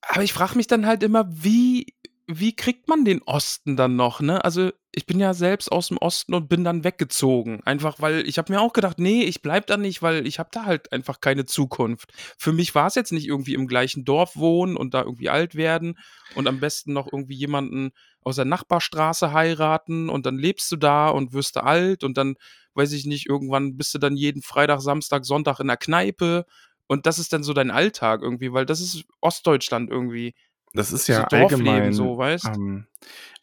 [0.03, 1.95] Aber ich frage mich dann halt immer, wie,
[2.27, 4.45] wie kriegt man den Osten dann noch, ne?
[4.45, 7.61] Also, ich bin ja selbst aus dem Osten und bin dann weggezogen.
[7.65, 10.49] Einfach, weil ich habe mir auch gedacht, nee, ich bleib da nicht, weil ich habe
[10.51, 12.13] da halt einfach keine Zukunft.
[12.39, 15.55] Für mich war es jetzt nicht irgendwie im gleichen Dorf wohnen und da irgendwie alt
[15.55, 15.99] werden
[16.35, 17.91] und am besten noch irgendwie jemanden
[18.23, 22.37] aus der Nachbarstraße heiraten und dann lebst du da und wirst du alt und dann,
[22.73, 26.47] weiß ich nicht, irgendwann bist du dann jeden Freitag, Samstag, Sonntag in der Kneipe
[26.89, 30.35] und das ist dann so dein Alltag irgendwie, weil das ist Ostdeutschland irgendwie.
[30.73, 31.93] Das ist So ja Dorfleben allgemein.
[31.93, 32.47] so, weißt?
[32.55, 32.87] Ähm,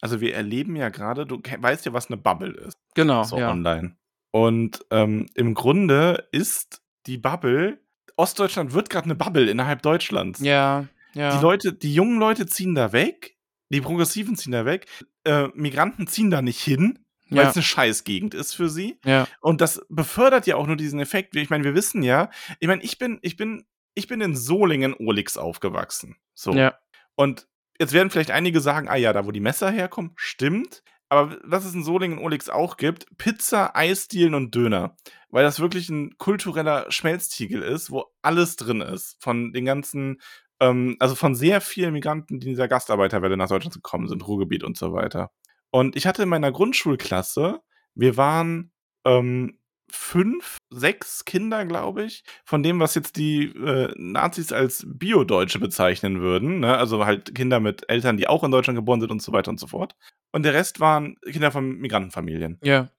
[0.00, 2.78] also wir erleben ja gerade, du weißt ja, was eine Bubble ist.
[2.94, 3.50] Genau, so ja.
[3.50, 3.96] online.
[4.30, 7.80] Und ähm, im Grunde ist die Bubble,
[8.16, 10.40] Ostdeutschland wird gerade eine Bubble innerhalb Deutschlands.
[10.40, 11.36] Ja, ja.
[11.36, 13.36] Die Leute, die jungen Leute ziehen da weg,
[13.70, 14.86] die Progressiven ziehen da weg,
[15.24, 17.03] äh, Migranten ziehen da nicht hin,
[17.34, 18.98] weil ja, es eine Scheißgegend ist für sie.
[19.04, 21.36] ja, Und das befördert ja auch nur diesen Effekt.
[21.36, 22.30] Ich meine, wir wissen ja,
[22.60, 23.64] ich meine, ich bin, ich bin,
[23.94, 26.16] ich bin in Solingen-Olix aufgewachsen.
[26.34, 26.52] So.
[26.52, 26.74] ja,
[27.16, 27.46] Und
[27.78, 30.82] jetzt werden vielleicht einige sagen, ah ja, da wo die Messer herkommen, stimmt.
[31.08, 34.96] Aber was es in Solingen Olix auch gibt, Pizza, Eisdielen und Döner.
[35.28, 39.16] Weil das wirklich ein kultureller Schmelztiegel ist, wo alles drin ist.
[39.20, 40.20] Von den ganzen,
[40.60, 44.64] ähm, also von sehr vielen Migranten, die in dieser Gastarbeiterwelle nach Deutschland gekommen sind, Ruhrgebiet
[44.64, 45.30] und so weiter.
[45.74, 47.60] Und ich hatte in meiner Grundschulklasse,
[47.96, 48.70] wir waren
[49.04, 49.58] ähm,
[49.90, 56.20] fünf, sechs Kinder, glaube ich, von dem, was jetzt die äh, Nazis als Bio-Deutsche bezeichnen
[56.20, 56.60] würden.
[56.60, 56.78] Ne?
[56.78, 59.58] Also halt Kinder mit Eltern, die auch in Deutschland geboren sind und so weiter und
[59.58, 59.96] so fort.
[60.30, 62.58] Und der Rest waren Kinder von Migrantenfamilien.
[62.62, 62.90] ja.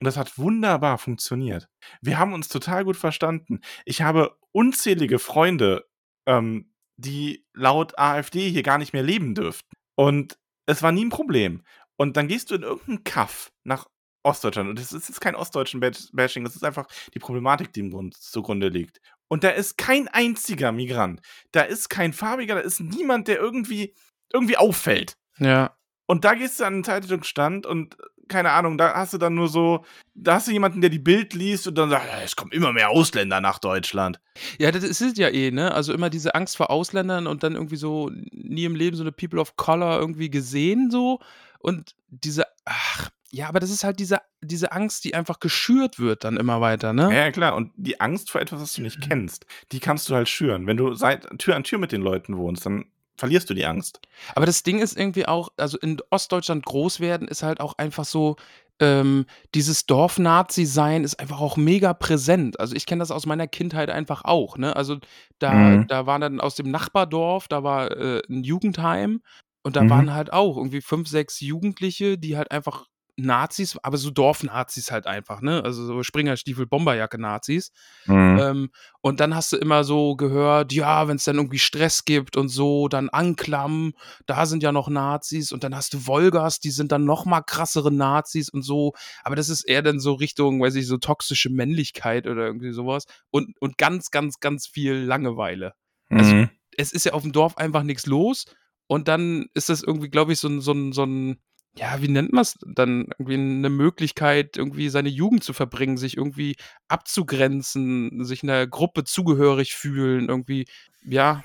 [0.00, 1.68] Und das hat wunderbar funktioniert.
[2.02, 3.60] Wir haben uns total gut verstanden.
[3.84, 5.86] Ich habe unzählige Freunde,
[6.26, 9.70] ähm, die laut AfD hier gar nicht mehr leben dürften.
[9.94, 11.62] Und es war nie ein Problem.
[11.96, 13.86] Und dann gehst du in irgendeinen Kaff nach
[14.22, 14.70] Ostdeutschland.
[14.70, 17.90] Und das ist jetzt kein ostdeutschen Bash- Bashing, das ist einfach die Problematik, die im
[17.90, 19.00] Grund zugrunde liegt.
[19.28, 21.20] Und da ist kein einziger Migrant.
[21.52, 23.94] Da ist kein Farbiger, da ist niemand, der irgendwie,
[24.32, 25.16] irgendwie auffällt.
[25.38, 25.76] Ja,
[26.06, 27.96] Und da gehst du an einen Zeitungsstand und
[28.28, 29.84] keine Ahnung, da hast du dann nur so,
[30.14, 32.72] da hast du jemanden, der die Bild liest und dann sagt, "Ja, es kommen immer
[32.72, 34.18] mehr Ausländer nach Deutschland.
[34.58, 35.72] Ja, das ist es ja eh, ne?
[35.74, 39.12] Also immer diese Angst vor Ausländern und dann irgendwie so nie im Leben so eine
[39.12, 41.20] People of Color irgendwie gesehen so
[41.64, 46.22] und diese ach, ja, aber das ist halt diese diese Angst, die einfach geschürt wird
[46.24, 47.14] dann immer weiter, ne?
[47.14, 47.54] Ja, klar.
[47.56, 50.66] Und die Angst vor etwas, was du nicht kennst, die kannst du halt schüren.
[50.66, 52.84] Wenn du seit Tür an Tür mit den Leuten wohnst, dann
[53.16, 54.00] verlierst du die Angst.
[54.34, 58.04] Aber das Ding ist irgendwie auch, also in Ostdeutschland groß werden ist halt auch einfach
[58.04, 58.36] so,
[58.80, 62.58] ähm, dieses Dorf-Nazi-Sein ist einfach auch mega präsent.
[62.58, 64.74] Also ich kenne das aus meiner Kindheit einfach auch, ne?
[64.74, 64.98] Also
[65.38, 65.86] da, Mhm.
[65.86, 69.20] da waren dann aus dem Nachbardorf, da war äh, ein Jugendheim
[69.64, 69.90] und da Mhm.
[69.90, 72.86] waren halt auch irgendwie fünf, sechs Jugendliche, die halt einfach
[73.16, 75.62] Nazis, aber so Dorf-Nazis halt einfach, ne?
[75.64, 77.70] Also so Springerstiefel, Bomberjacke-Nazis.
[78.06, 78.38] Mhm.
[78.40, 78.70] Ähm,
[79.02, 82.48] und dann hast du immer so gehört, ja, wenn es dann irgendwie Stress gibt und
[82.48, 83.92] so, dann Anklam,
[84.26, 87.42] da sind ja noch Nazis und dann hast du Wolgas, die sind dann noch mal
[87.42, 88.94] krassere Nazis und so.
[89.22, 93.04] Aber das ist eher dann so Richtung, weiß ich, so toxische Männlichkeit oder irgendwie sowas
[93.30, 95.74] und, und ganz, ganz, ganz viel Langeweile.
[96.10, 96.50] also- Mhm.
[96.76, 98.46] Es ist ja auf dem Dorf einfach nichts los
[98.86, 101.38] und dann ist das irgendwie, glaube ich, so ein, so ein, so ein,
[101.76, 103.08] ja, wie nennt man es dann?
[103.18, 106.56] Irgendwie eine Möglichkeit, irgendwie seine Jugend zu verbringen, sich irgendwie
[106.88, 110.66] abzugrenzen, sich einer Gruppe zugehörig fühlen, irgendwie,
[111.04, 111.42] ja.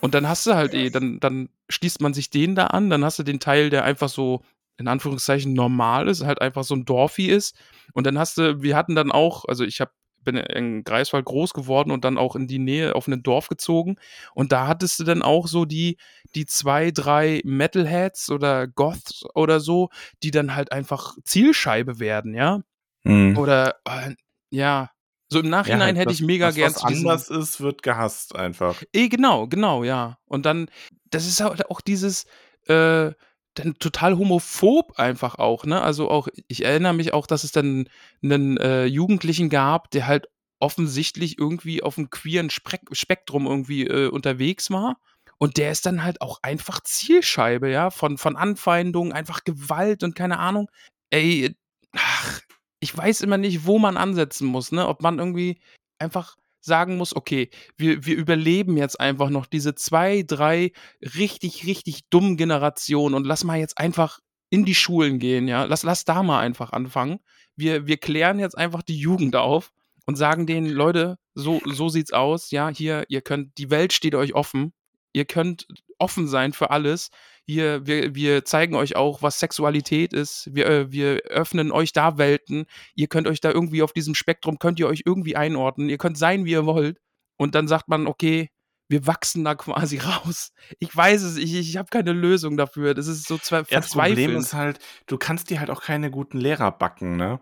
[0.00, 3.04] Und dann hast du halt eh, dann, dann schließt man sich den da an, dann
[3.04, 4.42] hast du den Teil, der einfach so,
[4.78, 7.54] in Anführungszeichen, normal ist, halt einfach so ein Dorfi ist.
[7.92, 9.92] Und dann hast du, wir hatten dann auch, also ich hab,
[10.22, 13.96] bin in Greifswald groß geworden und dann auch in die Nähe auf ein Dorf gezogen.
[14.34, 15.96] Und da hattest du dann auch so die,
[16.34, 19.88] die zwei, drei Metalheads oder Goths oder so,
[20.22, 22.60] die dann halt einfach Zielscheibe werden, ja.
[23.04, 23.36] Mhm.
[23.38, 24.14] Oder, äh,
[24.50, 24.90] ja.
[25.28, 27.82] So im Ja, Nachhinein halt hätte das- ich mega das, gern Was anders ist, wird
[27.82, 28.82] gehasst einfach.
[28.92, 30.18] Eh, genau, genau, ja.
[30.26, 30.68] Und dann,
[31.10, 32.26] das ist halt auch dieses,
[32.66, 33.12] äh,
[33.60, 35.80] dann total homophob einfach auch, ne?
[35.80, 37.88] Also auch, ich erinnere mich auch, dass es dann
[38.22, 44.08] einen äh, Jugendlichen gab, der halt offensichtlich irgendwie auf dem queeren Spek Spektrum irgendwie äh,
[44.08, 44.96] unterwegs war.
[45.38, 50.14] Und der ist dann halt auch einfach Zielscheibe, ja, von, von Anfeindungen, einfach Gewalt und
[50.14, 50.70] keine Ahnung.
[51.10, 51.56] Ey,
[51.96, 52.40] ach,
[52.80, 54.86] ich weiß immer nicht, wo man ansetzen muss, ne?
[54.86, 55.60] Ob man irgendwie
[55.98, 60.72] einfach sagen muss, okay, wir, wir überleben jetzt einfach noch diese zwei, drei
[61.16, 65.64] richtig, richtig dummen Generationen und lass mal jetzt einfach in die Schulen gehen, ja.
[65.64, 67.20] Lass, lass da mal einfach anfangen.
[67.56, 69.72] Wir, wir klären jetzt einfach die Jugend auf
[70.06, 74.14] und sagen denen, Leute, so, so sieht's aus, ja, hier, ihr könnt, die Welt steht
[74.14, 74.72] euch offen.
[75.12, 75.66] Ihr könnt
[75.98, 77.10] offen sein für alles.
[77.50, 80.48] Hier, wir, wir zeigen euch auch, was Sexualität ist.
[80.52, 82.66] Wir, äh, wir öffnen euch da Welten.
[82.94, 85.88] Ihr könnt euch da irgendwie auf diesem Spektrum, könnt ihr euch irgendwie einordnen.
[85.88, 86.98] Ihr könnt sein, wie ihr wollt.
[87.36, 88.50] Und dann sagt man, okay,
[88.88, 90.52] wir wachsen da quasi raus.
[90.78, 92.94] Ich weiß es, ich, ich habe keine Lösung dafür.
[92.94, 96.10] Das ist so zwei Ja, das Problem ist halt, du kannst dir halt auch keine
[96.10, 97.40] guten Lehrer backen, ne?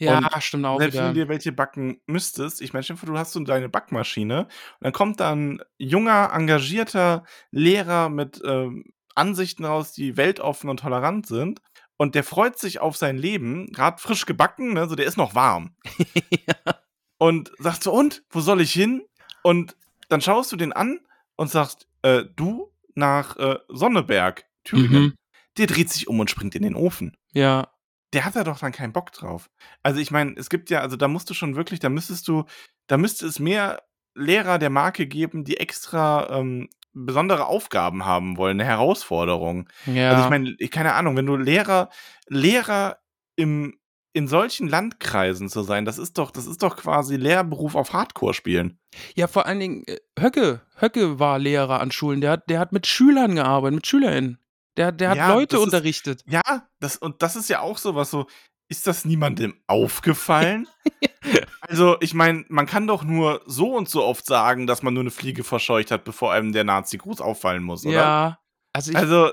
[0.00, 3.32] Ja, Und stimmt auch Selbst wenn du dir welche backen müsstest, ich meine, du hast
[3.32, 4.48] so deine Backmaschine und
[4.80, 8.84] dann kommt dann junger, engagierter Lehrer mit ähm,
[9.18, 11.60] Ansichten raus, die weltoffen und tolerant sind
[11.96, 15.34] und der freut sich auf sein Leben, gerade frisch gebacken, ne, so der ist noch
[15.34, 15.74] warm
[16.30, 16.74] ja.
[17.18, 19.02] und sagt so, und, wo soll ich hin?
[19.42, 19.76] Und
[20.08, 21.00] dann schaust du den an
[21.36, 25.02] und sagst, äh, du nach äh, Sonneberg, Thüringen.
[25.02, 25.14] Mhm.
[25.56, 27.68] Der dreht sich um und springt in den Ofen Ja.
[28.12, 29.50] der hat da doch dann keinen Bock drauf.
[29.82, 32.44] Also ich meine, es gibt ja, also da musst du schon wirklich, da müsstest du,
[32.86, 33.82] da müsste es mehr
[34.14, 36.68] Lehrer der Marke geben, die extra ähm,
[37.06, 39.68] besondere Aufgaben haben wollen, eine Herausforderung.
[39.86, 40.10] Ja.
[40.10, 41.88] Also ich meine, keine Ahnung, wenn du Lehrer,
[42.28, 42.98] Lehrer
[43.36, 43.78] im,
[44.12, 48.34] in solchen Landkreisen zu sein, das ist doch, das ist doch quasi Lehrberuf auf Hardcore
[48.34, 48.78] spielen.
[49.14, 52.20] Ja, vor allen Dingen, äh, Höcke, Höcke war Lehrer an Schulen.
[52.20, 54.38] Der hat, der hat mit Schülern gearbeitet, mit SchülerInnen.
[54.76, 56.22] Der, der hat Ja, Leute ist- unterrichtet.
[56.26, 56.40] Ja,
[56.80, 58.26] das, und das ist ja auch sowas so,
[58.68, 60.68] ist das niemandem aufgefallen?
[61.60, 65.02] also, ich meine, man kann doch nur so und so oft sagen, dass man nur
[65.02, 67.94] eine Fliege verscheucht hat, bevor einem der Nazi-Gruß auffallen muss, oder?
[67.94, 68.38] Ja.
[68.72, 69.32] Also, ich, Also,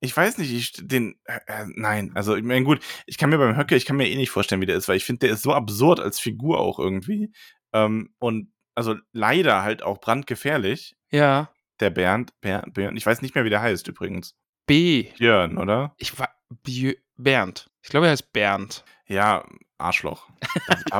[0.00, 3.38] ich weiß nicht, ich den, äh, äh, nein, also, ich meine, gut, ich kann mir
[3.38, 5.34] beim Höcke, ich kann mir eh nicht vorstellen, wie der ist, weil ich finde, der
[5.34, 7.32] ist so absurd als Figur auch irgendwie.
[7.72, 11.50] Ähm, und also leider halt auch brandgefährlich, ja.
[11.80, 14.34] der Bernd, Bernd, Bernd, ich weiß nicht mehr, wie der heißt übrigens.
[14.66, 15.08] B.
[15.18, 15.94] Björn, oder?
[15.98, 16.30] Ich war.
[17.16, 17.69] Bernd.
[17.82, 18.84] Ich glaube, er heißt Bernd.
[19.06, 19.44] Ja,
[19.78, 20.28] Arschloch.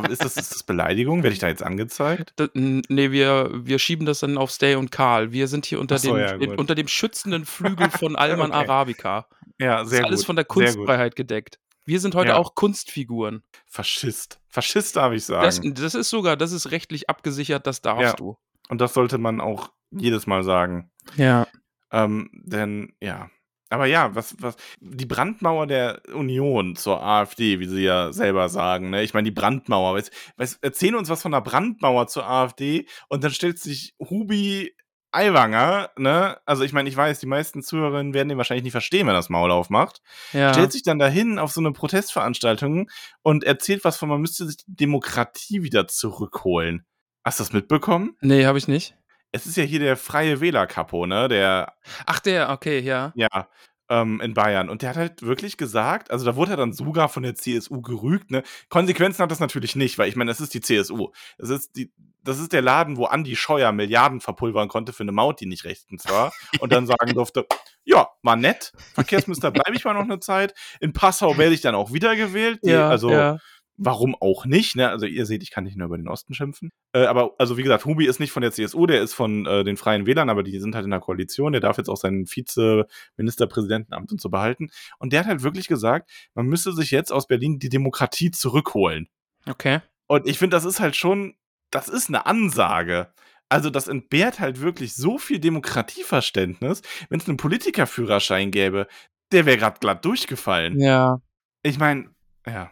[0.08, 1.22] Ist, das, ist das Beleidigung?
[1.22, 2.34] Werde ich da jetzt angezeigt?
[2.38, 5.32] D n- nee, wir, wir schieben das dann auf Stay und Karl.
[5.32, 6.58] Wir sind hier unter, so, dem, ja, dem, gut.
[6.58, 8.60] unter dem schützenden Flügel von Alman Okay.
[8.60, 9.28] Arabica.
[9.58, 10.26] Ja, Das sehr ist alles gut.
[10.26, 10.44] von der.
[10.46, 11.60] Kunstfreiheit gedeckt.
[11.84, 12.36] Wir sind heute Ja.
[12.36, 13.42] auch Kunstfiguren.
[13.66, 14.40] Faschist.
[14.48, 15.44] Faschist darf ich sagen.
[15.74, 18.12] Das, das ist sogar, das ist rechtlich abgesichert, das darfst Ja.
[18.14, 18.36] du.
[18.68, 20.90] Und das sollte man auch jedes Mal sagen.
[21.16, 21.46] Ja.
[21.92, 23.28] Ähm, denn, ja.
[23.70, 28.90] Aber ja, was, was, die Brandmauer der Union zur AfD, wie sie ja selber sagen,
[28.90, 29.02] ne?
[29.02, 29.94] Ich meine, die Brandmauer.
[29.94, 34.74] Weißt, weißt, erzählen uns was von der Brandmauer zur AfD und dann stellt sich Hubi
[35.12, 36.38] Aiwanger, ne?
[36.46, 39.18] Also ich meine, ich weiß, die meisten Zuhörerinnen werden den wahrscheinlich nicht verstehen, wenn er
[39.18, 40.02] das Maul aufmacht.
[40.32, 40.52] Ja.
[40.52, 42.88] stellt sich dann dahin auf so eine Protestveranstaltung
[43.22, 46.84] und erzählt was von, man müsste sich die Demokratie wieder zurückholen.
[47.24, 48.16] Hast du das mitbekommen?
[48.20, 48.96] Nee, habe ich nicht.
[49.32, 51.28] Es ist ja hier der freie Wähler-Kapo, ne?
[51.28, 51.74] Der,
[52.06, 53.12] Ach, der, okay, ja.
[53.14, 53.48] ja,
[53.88, 54.68] ähm, in Bayern.
[54.68, 57.82] Und der hat halt wirklich gesagt, also da wurde er dann sogar von der CSU
[57.82, 58.42] gerügt, ne?
[58.68, 61.10] Konsequenzen hat das natürlich nicht, weil ich meine, das ist die CSU.
[61.38, 65.12] Das ist die, das ist der Laden, wo Andi Scheuer Milliarden verpulvern konnte für eine
[65.12, 66.32] Maut, die nicht rechtens war.
[66.60, 67.46] Und dann sagen durfte,
[67.84, 68.72] ja, war nett.
[68.94, 70.54] Verkehrsminister bleibe ich mal noch eine Zeit.
[70.80, 72.60] In Passau werde ich dann auch wiedergewählt.
[72.64, 73.38] Die, also, ja.
[73.82, 74.90] Warum auch nicht, ne?
[74.90, 76.70] Also ihr seht, ich kann nicht nur über den Osten schimpfen.
[76.92, 79.64] Äh, aber also wie gesagt, Hubi ist nicht von der CSU, der ist von äh,
[79.64, 81.52] den Freien Wählern, aber die sind halt in der Koalition.
[81.52, 84.70] Der darf jetzt auch sein Vize-Ministerpräsidentenamt und so behalten.
[84.98, 89.08] Und der hat halt wirklich gesagt, man müsste sich jetzt aus Berlin die Demokratie zurückholen.
[89.48, 89.80] Okay.
[90.06, 91.34] Und ich finde, das ist halt schon,
[91.70, 93.12] das ist eine Ansage.
[93.48, 98.86] Also das entbehrt halt wirklich so viel Demokratieverständnis, wenn es einen Politikerführerschein gäbe,
[99.32, 100.78] der wäre gerade glatt durchgefallen.
[100.78, 101.20] Ja.
[101.62, 102.10] Ich meine,
[102.46, 102.70] ja.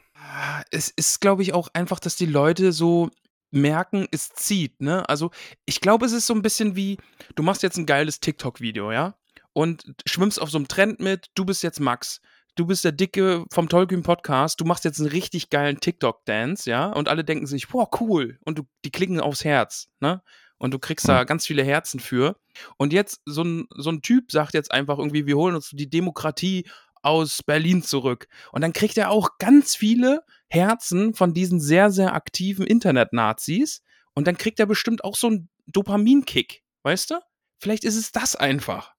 [0.71, 3.11] Es ist, glaube ich, auch einfach, dass die Leute so
[3.51, 5.09] merken, es zieht, ne?
[5.09, 5.31] Also,
[5.65, 6.99] ich glaube, es ist so ein bisschen wie,
[7.35, 9.17] du machst jetzt ein geiles TikTok-Video, ja?
[9.53, 12.21] Und schwimmst auf so einem Trend mit, du bist jetzt Max.
[12.55, 16.87] Du bist der Dicke vom Tollkühn Podcast, du machst jetzt einen richtig geilen TikTok-Dance, ja?
[16.93, 18.39] Und alle denken sich, boah, cool.
[18.45, 20.23] Und du, die klicken aufs Herz, ne?
[20.59, 22.37] Und du kriegst da ganz viele Herzen für.
[22.77, 25.89] Und jetzt, so ein, so ein Typ sagt jetzt einfach irgendwie, wir holen uns die
[25.89, 26.69] Demokratie
[27.09, 28.29] aus Berlin zurück.
[28.53, 33.83] Und dann kriegt er auch ganz viele Herzen von diesen sehr, sehr aktiven Internet-Nazis.
[34.15, 37.21] Und dann kriegt er bestimmt auch so einen Dopaminkick, weißt du?
[37.59, 38.95] Vielleicht ist es das einfach.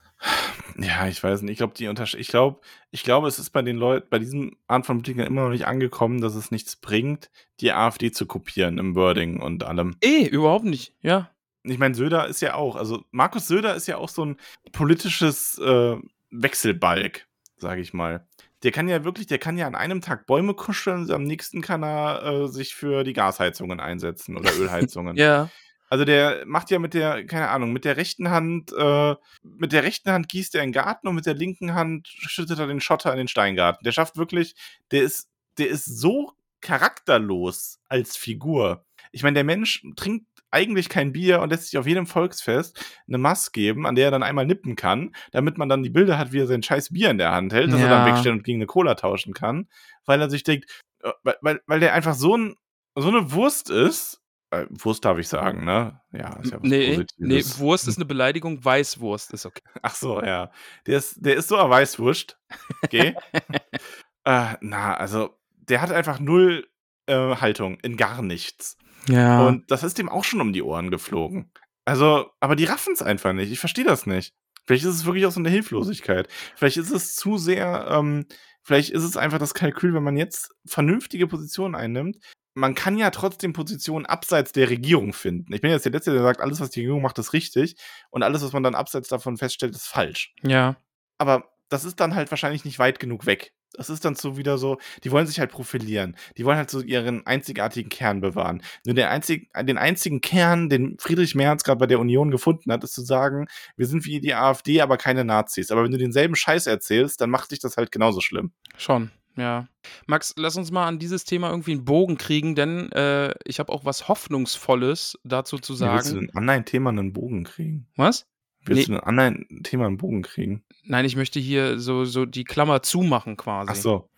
[0.78, 1.54] Ja, ich weiß nicht.
[1.54, 2.20] Ich glaube, die Unterschied.
[2.20, 2.60] Ich glaube,
[2.92, 5.66] ich glaube, es ist bei den Leuten, bei diesem Art von Politikern immer noch nicht
[5.66, 7.30] angekommen, dass es nichts bringt,
[7.60, 9.96] die AfD zu kopieren im Wording und allem.
[10.02, 11.32] Eh, überhaupt nicht, ja.
[11.64, 14.38] Ich meine, Söder ist ja auch, also Markus Söder ist ja auch so ein
[14.72, 15.98] politisches äh,
[16.32, 17.28] Wechselbalg,
[17.62, 18.26] sage ich mal.
[18.64, 21.84] Der kann ja wirklich, der kann ja an einem Tag Bäume kuscheln, am nächsten kann
[21.84, 25.16] er äh, sich für die Gasheizungen einsetzen oder Ölheizungen.
[25.18, 25.50] Ja.
[25.90, 29.84] Also der macht ja mit der, keine Ahnung, mit der rechten Hand, äh, mit der
[29.84, 33.12] rechten Hand gießt er einen Garten und mit der linken Hand schüttet er den Schotter
[33.12, 33.84] in den Steingarten.
[33.84, 34.54] Der schafft wirklich,
[34.92, 38.86] der ist, der ist so charakterlos als Figur.
[39.12, 43.18] Ich meine, der Mensch trinkt eigentlich kein Bier und lässt sich auf jedem Volksfest eine
[43.18, 46.32] Maske geben, an der er dann einmal nippen kann, damit man dann die Bilder hat,
[46.32, 48.14] wie er sein scheiß Bier in der Hand hält, dass er dann Ja.
[48.14, 49.68] wegstellen und gegen eine Cola tauschen kann,
[50.06, 50.70] weil er sich denkt,
[51.04, 52.56] äh, weil, weil, weil der einfach so, ein,
[52.96, 54.22] so eine Wurst ist.
[54.52, 56.02] Äh, Wurst darf ich sagen, ne?
[56.12, 57.60] Ja, ist ja was Nee, nee, Positives.
[57.60, 59.62] Wurst ist eine Beleidigung, Weißwurst ist okay.
[59.84, 60.52] Ach so, ja.
[60.88, 62.40] Der ist, der ist so ein Weißwurst.
[62.84, 63.16] Okay.
[64.26, 66.68] äh, na, also, der hat einfach null
[67.06, 68.76] äh, Haltung in gar nichts.
[69.08, 69.48] Ja.
[69.48, 71.52] Und das ist dem auch schon um die Ohren geflogen.
[71.86, 73.52] Also, aber die raffen es einfach nicht.
[73.52, 74.34] Ich verstehe das nicht.
[74.66, 76.28] Vielleicht ist es wirklich auch so eine Hilflosigkeit.
[76.56, 78.28] Vielleicht ist es zu sehr, ähm,
[78.62, 82.18] vielleicht ist es einfach das Kalkül, wenn man jetzt vernünftige Positionen einnimmt.
[82.54, 85.54] Man kann ja trotzdem Positionen abseits der Regierung finden.
[85.54, 87.76] Ich bin jetzt der Letzte, der sagt, alles, was die Regierung macht, ist richtig.
[88.12, 90.34] Und alles, was man dann abseits davon feststellt, ist falsch.
[90.44, 90.76] ja.
[91.18, 93.54] Aber das ist dann halt wahrscheinlich nicht weit genug weg.
[93.74, 96.16] Das ist dann so wieder so, die wollen sich halt profilieren.
[96.38, 98.62] Die wollen halt so ihren einzigartigen Kern bewahren.
[98.86, 102.84] Nur der einzig, den einzigen Kern, den Friedrich Merz gerade bei der Union gefunden hat,
[102.84, 103.48] ist zu sagen,
[103.78, 105.72] wir sind wie die AfD, aber keine Nazis.
[105.72, 108.52] Aber wenn du denselben Scheiß erzählst, dann macht dich das halt genauso schlimm.
[108.78, 109.68] Schon, ja.
[110.08, 113.72] Max, lass uns mal an dieses Thema irgendwie einen Bogen kriegen, denn äh, ich habe
[113.72, 116.28] auch was Hoffnungsvolles dazu zu Wie willst du sagen.
[116.28, 117.88] denn an ein Thema einen Bogen kriegen?
[117.96, 118.28] Was?
[118.66, 118.96] Willst Nee.
[118.98, 120.64] du ein Thema einen Bogen kriegen?
[120.84, 123.72] Nein, ich möchte hier so, so die Klammer zumachen quasi.
[123.72, 124.10] Ach so.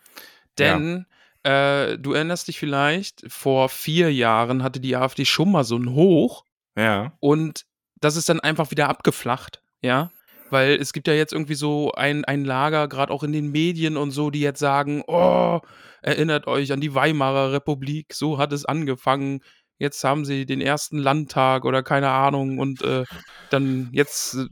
[0.58, 1.06] Denn
[1.44, 5.90] äh, du erinnerst dich vielleicht, vor vier Jahren hatte die AfD schon mal so ein
[5.94, 6.44] Hoch
[6.76, 7.12] Ja.
[7.20, 7.64] und
[8.00, 10.10] das ist dann einfach wieder abgeflacht, ja.
[10.50, 13.96] Weil es gibt ja jetzt irgendwie so ein, ein Lager, gerade auch in den Medien
[13.96, 15.60] und so, die jetzt sagen, oh,
[16.02, 19.40] erinnert euch an die Weimarer Republik, so hat es angefangen.
[19.82, 23.02] Jetzt haben sie den ersten Landtag oder keine Ahnung und äh,
[23.50, 24.46] dann jetzt äh,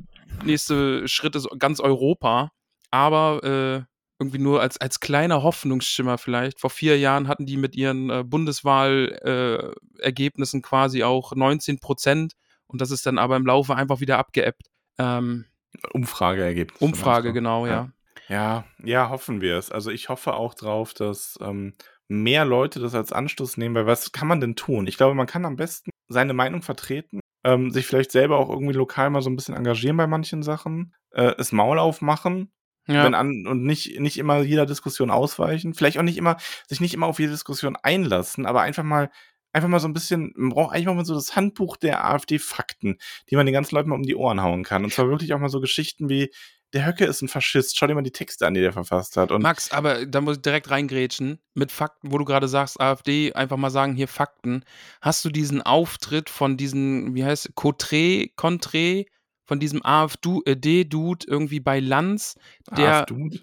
[0.44, 2.50] nächste Schritt ist ganz Europa.
[2.90, 3.82] Aber äh,
[4.18, 6.58] irgendwie nur als, als kleiner Hoffnungsschimmer vielleicht.
[6.58, 12.32] Vor vier Jahren hatten die mit ihren äh, Bundeswahlergebnissen äh, quasi auch 19 Prozent
[12.66, 14.66] und das ist dann aber im Laufe einfach wieder abgeebbt.
[14.98, 15.44] Ähm,
[15.92, 16.80] Umfrageergebnis.
[16.80, 17.92] Umfrage, genau, ja.
[18.26, 19.70] Ja, ja, hoffen wir es.
[19.70, 21.76] Also ich hoffe auch drauf, dass ähm,
[22.10, 24.86] mehr Leute das als Anstoß nehmen, weil was kann man denn tun?
[24.86, 28.74] Ich glaube, man kann am besten seine Meinung vertreten, ähm, sich vielleicht selber auch irgendwie
[28.74, 32.52] lokal mal so ein bisschen engagieren bei manchen Sachen, äh, das Maul aufmachen
[32.88, 36.36] Ja, wenn an, und nicht, nicht immer jeder Diskussion ausweichen, vielleicht auch nicht immer,
[36.66, 39.10] sich nicht immer auf jede Diskussion einlassen, aber einfach mal,
[39.52, 42.98] einfach mal so ein bisschen, man braucht eigentlich mal so das Handbuch der AfD-Fakten,
[43.30, 44.82] die man den ganzen Leuten mal um die Ohren hauen kann.
[44.84, 46.30] Und zwar wirklich auch mal so Geschichten wie,
[46.72, 49.32] der Höcke ist ein Faschist, schau dir mal die Texte an, die der verfasst hat.
[49.32, 51.40] Und Max, aber da muss ich direkt reingrätschen.
[51.54, 54.64] Mit Fakten, wo du gerade sagst, AfD, einfach mal sagen, hier Fakten.
[55.00, 59.06] Hast du diesen Auftritt von diesen, wie heißt Cotré, Contré,
[59.50, 62.36] von diesem AfD-Dude irgendwie bei Lanz,
[62.76, 63.40] der, AfDude,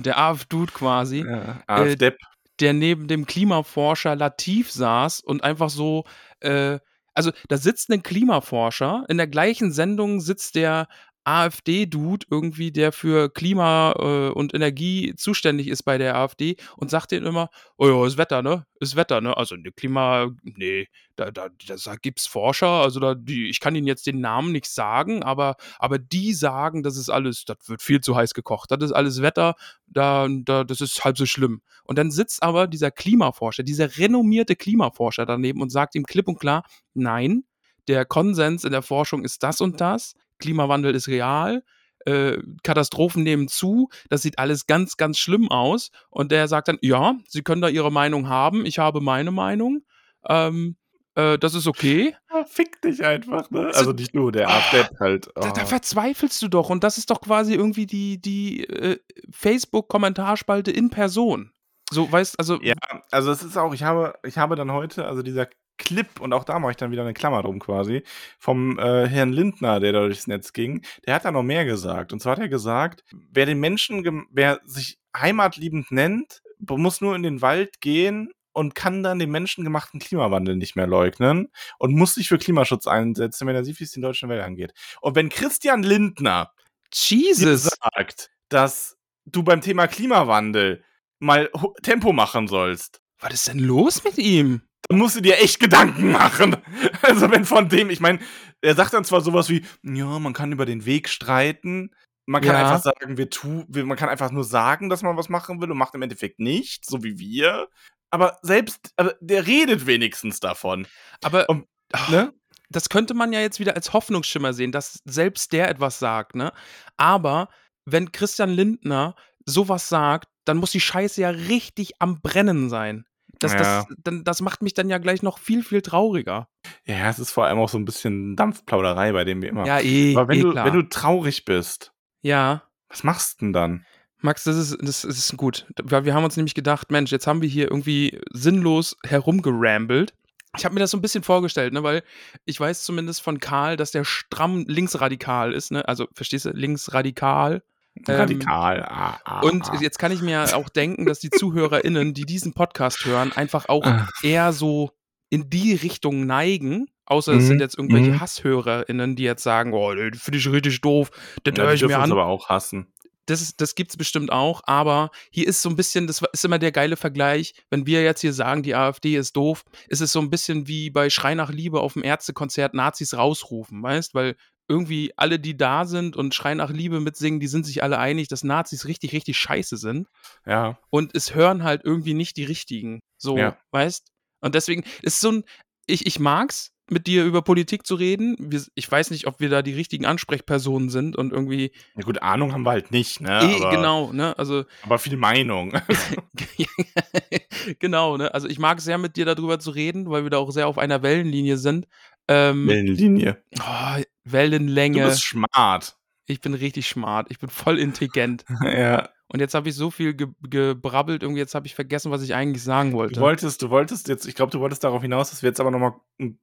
[0.00, 2.16] der AfD-Dude quasi, ja, AfDepp.
[2.58, 6.04] der neben dem Klimaforscher Latif saß und einfach so,
[6.40, 6.78] äh,
[7.12, 10.88] also da sitzt ein Klimaforscher, in der gleichen Sendung sitzt der
[11.24, 17.12] AfD-Dude irgendwie, der für Klima äh, und Energie zuständig ist bei der AfD und sagt
[17.12, 18.66] denen immer, oh ja, ist Wetter, ne?
[18.80, 19.36] Ist Wetter, ne?
[19.36, 23.86] Also ne, Klima, nee, da, da, da gibt's Forscher, also da, die, ich kann ihnen
[23.86, 28.00] jetzt den Namen nicht sagen, aber, aber die sagen, das ist alles, das wird viel
[28.00, 29.54] zu heiß gekocht, das ist alles Wetter,
[29.86, 31.62] da, da, das ist halb so schlimm.
[31.84, 36.38] Und dann sitzt aber dieser Klimaforscher, dieser renommierte Klimaforscher daneben und sagt ihm klipp und
[36.38, 36.64] klar,
[36.94, 37.44] nein,
[37.88, 41.62] der Konsens in der Forschung ist das und das, Klimawandel ist real,
[42.04, 45.90] äh, Katastrophen nehmen zu, das sieht alles ganz, ganz schlimm aus.
[46.10, 49.82] Und der sagt dann, ja, Sie können da Ihre Meinung haben, ich habe meine Meinung,
[50.28, 50.76] ähm,
[51.14, 52.16] äh, das ist okay.
[52.32, 53.70] Ja, fick dich einfach, ne?
[53.74, 55.30] Also nicht nur, der Ah, AfDepp halt.
[55.34, 55.66] Da, da oh.
[55.66, 56.70] verzweifelst du doch.
[56.70, 58.98] Und das ist doch quasi irgendwie die, die äh,
[59.30, 61.52] Facebook-Kommentarspalte in Person.
[61.90, 62.74] So, weißt also, Ja,
[63.10, 65.46] also es ist auch, ich habe, ich habe dann heute, also dieser
[65.82, 68.02] Clip, und auch da mache ich dann wieder eine Klammer drum quasi,
[68.38, 72.12] vom äh, Herrn Lindner, der da durchs Netz ging, der hat da noch mehr gesagt.
[72.12, 77.22] Und zwar hat er gesagt, wer den Menschen, wer sich heimatliebend nennt, muss nur in
[77.22, 82.28] den Wald gehen und kann dann den menschengemachten Klimawandel nicht mehr leugnen und muss sich
[82.28, 84.72] für Klimaschutz einsetzen, wenn er sieht, wie es den deutschen Wäldern geht.
[85.00, 86.52] Und wenn Christian Lindner
[86.92, 87.70] Jesus.
[87.94, 90.84] sagt, dass du beim Thema Klimawandel
[91.18, 91.50] mal
[91.82, 94.62] Tempo machen sollst, Was ist denn los mit ihm?
[94.88, 96.56] Dann musst du dir echt Gedanken machen.
[97.02, 98.20] Also wenn von dem, ich meine,
[98.60, 101.90] er sagt dann zwar sowas wie, ja, man kann über den Weg streiten,
[102.26, 102.60] Man kann Ja.
[102.60, 105.70] einfach sagen, wir tu wir man kann einfach nur sagen, dass man was machen will
[105.72, 107.68] und macht im Endeffekt nichts, so wie wir.
[108.10, 110.86] Aber selbst aber der redet wenigstens davon.
[111.22, 112.32] Aber Und, ach, Ne?
[112.70, 116.52] das könnte man ja jetzt wieder als Hoffnungsschimmer sehen, dass selbst der etwas sagt, ne?
[116.96, 117.48] Aber
[117.84, 119.16] wenn Christian Lindner
[119.46, 123.04] sowas sagt, dann muss die Scheiße ja richtig am Brennen sein.
[123.42, 123.86] Das, Ja.
[123.98, 126.48] das, das macht mich dann ja gleich noch viel, viel trauriger.
[126.84, 129.80] Ja, es ist vor allem auch so ein bisschen Dampfplauderei, bei dem wir immer Ja,
[129.80, 130.66] eh, Aber wenn eh du klar.
[130.66, 133.84] wenn du traurig bist, ja, was machst denn dann?
[134.20, 135.66] Max, das ist, das ist gut.
[135.82, 140.14] Weil wir haben uns nämlich gedacht, Mensch, jetzt haben wir hier irgendwie sinnlos herumgerambelt.
[140.56, 142.02] Ich habe mir das so ein bisschen vorgestellt, ne, weil
[142.44, 145.88] ich weiß zumindest von Karl, dass der stramm linksradikal ist, ne?
[145.88, 147.62] Also, verstehst du, linksradikal.
[148.06, 148.82] Ähm, Radikal.
[148.88, 149.78] Ah, ah, Und ah.
[149.80, 153.84] jetzt kann ich mir auch denken, dass die ZuhörerInnen, die diesen Podcast hören, einfach auch
[153.84, 154.08] Ah.
[154.22, 154.90] eher so
[155.30, 156.86] in die Richtung neigen.
[157.04, 158.20] Außer es sind Mhm, jetzt irgendwelche mhm.
[158.20, 161.10] HasshörerInnen, die jetzt sagen, oh, das finde ich richtig doof,
[161.44, 162.10] das Ja, höre ich mir an.
[162.12, 162.86] aber auch hassen.
[163.26, 166.58] Das, ist, das gibt's bestimmt auch, aber hier ist so ein bisschen, das ist immer
[166.58, 170.20] der geile Vergleich, wenn wir jetzt hier sagen, die AfD ist doof, ist es so
[170.20, 174.14] ein bisschen wie bei Schrei nach Liebe auf dem Ärztekonzert Nazis rausrufen, weißt?
[174.14, 174.34] Weil
[174.72, 178.28] irgendwie alle, die da sind und Schrei nach Liebe mitsingen, die sind sich alle einig,
[178.28, 180.08] dass Nazis richtig, richtig scheiße sind
[180.46, 180.78] Ja.
[180.90, 183.00] und es hören halt irgendwie nicht die richtigen.
[183.18, 183.56] So, Ja.
[183.70, 184.08] weißt?
[184.40, 185.44] Und deswegen ist so ein,
[185.86, 188.36] ich, ich mag's, mit dir über Politik zu reden.
[188.38, 191.72] Wir, ich weiß nicht, ob wir da die richtigen Ansprechpersonen sind und irgendwie.
[191.96, 193.30] Ja gut, Ahnung haben wir halt nicht, ne?
[193.40, 194.36] eh, aber, genau, ne?
[194.38, 195.72] Also, aber viel Meinung.
[197.78, 198.32] genau, ne?
[198.34, 200.68] Also ich mag es sehr, mit dir darüber zu reden, weil wir da auch sehr
[200.68, 201.86] auf einer Wellenlinie sind.
[202.28, 203.42] Ähm, Wellenlinie.
[203.60, 205.04] oh, Du Wellenlänge.
[205.06, 205.96] bist smart.
[206.26, 207.26] Ich bin richtig smart.
[207.30, 208.44] Ich bin voll intelligent.
[208.62, 209.08] ja.
[209.28, 212.34] Und jetzt habe ich so viel ge gebrabbelt, irgendwie jetzt habe ich vergessen, was ich
[212.34, 213.20] eigentlich sagen Du wollte.
[213.20, 215.78] wolltest, du wolltest jetzt, ich glaube, du wolltest darauf hinaus, dass wir jetzt aber noch
[215.78, 215.94] mal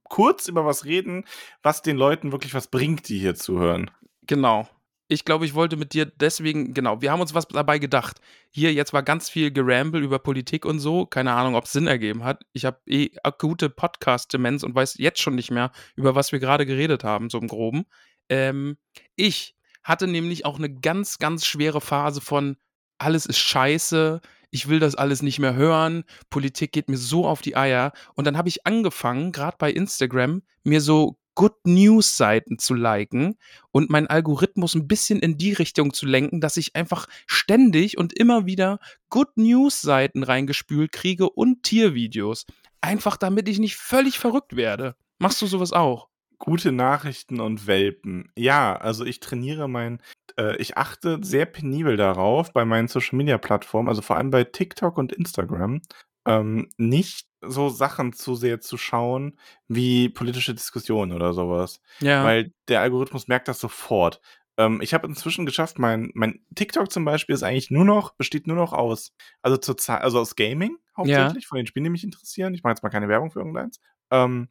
[0.05, 1.23] kurz über was reden,
[1.61, 3.91] was den Leuten wirklich was bringt, die hier zuhören.
[4.25, 4.67] Genau.
[5.11, 8.21] Ich glaube, ich wollte mit dir deswegen, genau, wir haben uns was dabei gedacht.
[8.51, 11.07] Hier, jetzt war ganz viel Geramble über Politik und so.
[11.07, 12.43] Keine Ahnung, ob es Sinn ergeben hat.
[12.53, 16.67] Ich habe eh akute Podcast-Demenz und weiß jetzt schon nicht mehr, über was wir gerade
[16.67, 17.85] geredet haben, so im Groben.
[18.29, 18.77] Ähm,
[19.15, 22.57] ich hatte nämlich auch eine ganz, ganz schwere Phase von
[22.99, 27.41] alles ist scheiße, ich will das alles nicht mehr hören, Politik geht mir so auf
[27.41, 27.93] die Eier.
[28.13, 33.37] Und dann habe ich angefangen, gerade bei Instagram, mir so Good News Seiten zu liken
[33.71, 38.11] und meinen Algorithmus ein bisschen in die Richtung zu lenken, dass ich einfach ständig und
[38.11, 38.79] immer wieder
[39.09, 42.45] Good News Seiten reingespült kriege und Tiervideos.
[42.81, 44.97] Einfach damit ich nicht völlig verrückt werde.
[45.17, 46.09] Machst du sowas auch?
[46.39, 48.33] Gute Nachrichten und Welpen.
[48.37, 50.01] Ja, also ich trainiere mein,
[50.37, 54.43] äh, ich achte sehr penibel darauf bei meinen Social Media Plattformen, also vor allem bei
[54.43, 55.83] TikTok und Instagram,
[56.25, 61.81] ähm, nicht so Sachen zu sehr zu schauen wie politische Diskussionen oder sowas.
[61.99, 62.23] Ja.
[62.23, 64.19] Weil der Algorithmus merkt das sofort.
[64.57, 68.45] Ähm, ich habe inzwischen geschafft, mein, mein TikTok zum Beispiel ist eigentlich nur noch, besteht
[68.45, 72.03] nur noch aus, also zur Zeit, also aus Gaming hauptsächlich, von den Spielen, die mich
[72.03, 72.53] interessieren.
[72.53, 73.79] Ich mache jetzt mal keine Werbung für irgendeins.
[74.11, 74.49] Ähm,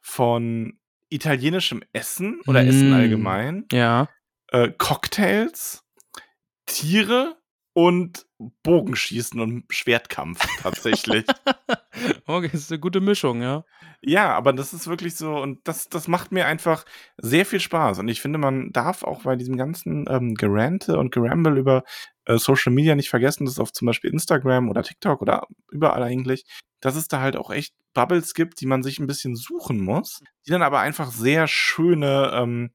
[0.00, 0.78] von
[1.08, 2.94] italienischem Essen oder Essen Mm.
[2.94, 4.08] allgemein, ja.
[4.48, 5.84] äh, Cocktails,
[6.66, 7.36] Tiere
[7.72, 8.25] und
[8.62, 11.24] Bogenschießen und Schwertkampf tatsächlich.
[12.26, 13.64] okay, das ist eine gute Mischung, ja.
[14.02, 16.84] Ja, aber das ist wirklich so und das das macht mir einfach
[17.16, 21.12] sehr viel Spaß und ich finde, man darf auch bei diesem ganzen, ähm, Gerante und
[21.12, 21.84] Geramble über,
[22.26, 26.44] äh, Social Media nicht vergessen, dass auf zum Beispiel Instagram oder TikTok oder überall eigentlich,
[26.80, 30.20] dass es da halt auch echt Bubbles gibt, die man sich ein bisschen suchen muss,
[30.46, 32.70] die dann aber einfach sehr schöne, ähm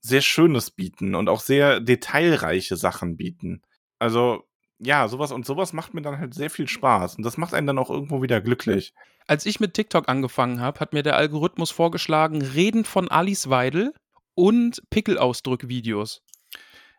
[0.00, 3.62] sehr Schönes bieten und auch sehr detailreiche Sachen bieten.
[3.98, 4.44] Also,
[4.80, 7.66] ja, sowas und sowas macht mir dann halt sehr viel Spaß und das macht einen
[7.66, 8.94] dann auch irgendwo wieder glücklich.
[9.26, 13.92] Als ich mit TikTok angefangen habe, hat mir der Algorithmus vorgeschlagen, Reden von Alice Weidel
[14.34, 16.22] und Pickelausdrück-Videos.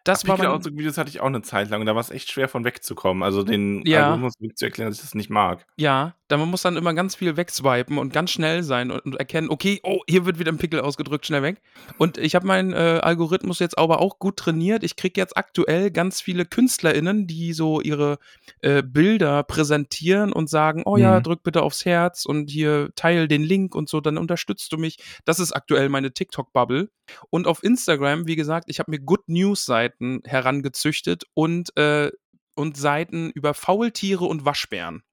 [0.03, 2.31] Das war mein, Videos hatte ich auch eine Zeit lang und da war es echt
[2.31, 3.23] schwer von wegzukommen.
[3.23, 4.11] Also den Ja.
[4.13, 5.65] Algorithmus zu erklären, dass ich das nicht mag.
[5.77, 9.15] ja, da man muss dann immer ganz viel wegswipen und ganz schnell sein und, und
[9.17, 11.61] erkennen, okay, oh, hier wird wieder ein Pickel ausgedrückt, schnell weg.
[11.97, 14.83] Und ich habe meinen äh, Algorithmus jetzt aber auch gut trainiert.
[14.85, 18.17] Ich kriege jetzt aktuell ganz viele KünstlerInnen, die so ihre
[18.61, 21.23] äh, Bilder präsentieren und sagen, oh ja, Mhm.
[21.23, 24.99] drück bitte aufs Herz und hier teil den Link und so, dann unterstützt du mich.
[25.25, 26.89] Das ist aktuell meine TikTok-Bubble.
[27.29, 29.90] Und auf Instagram, wie gesagt, ich habe mir Good News-Seiten
[30.25, 32.11] herangezüchtet und, äh,
[32.55, 35.03] und Seiten über Faultiere und Waschbären.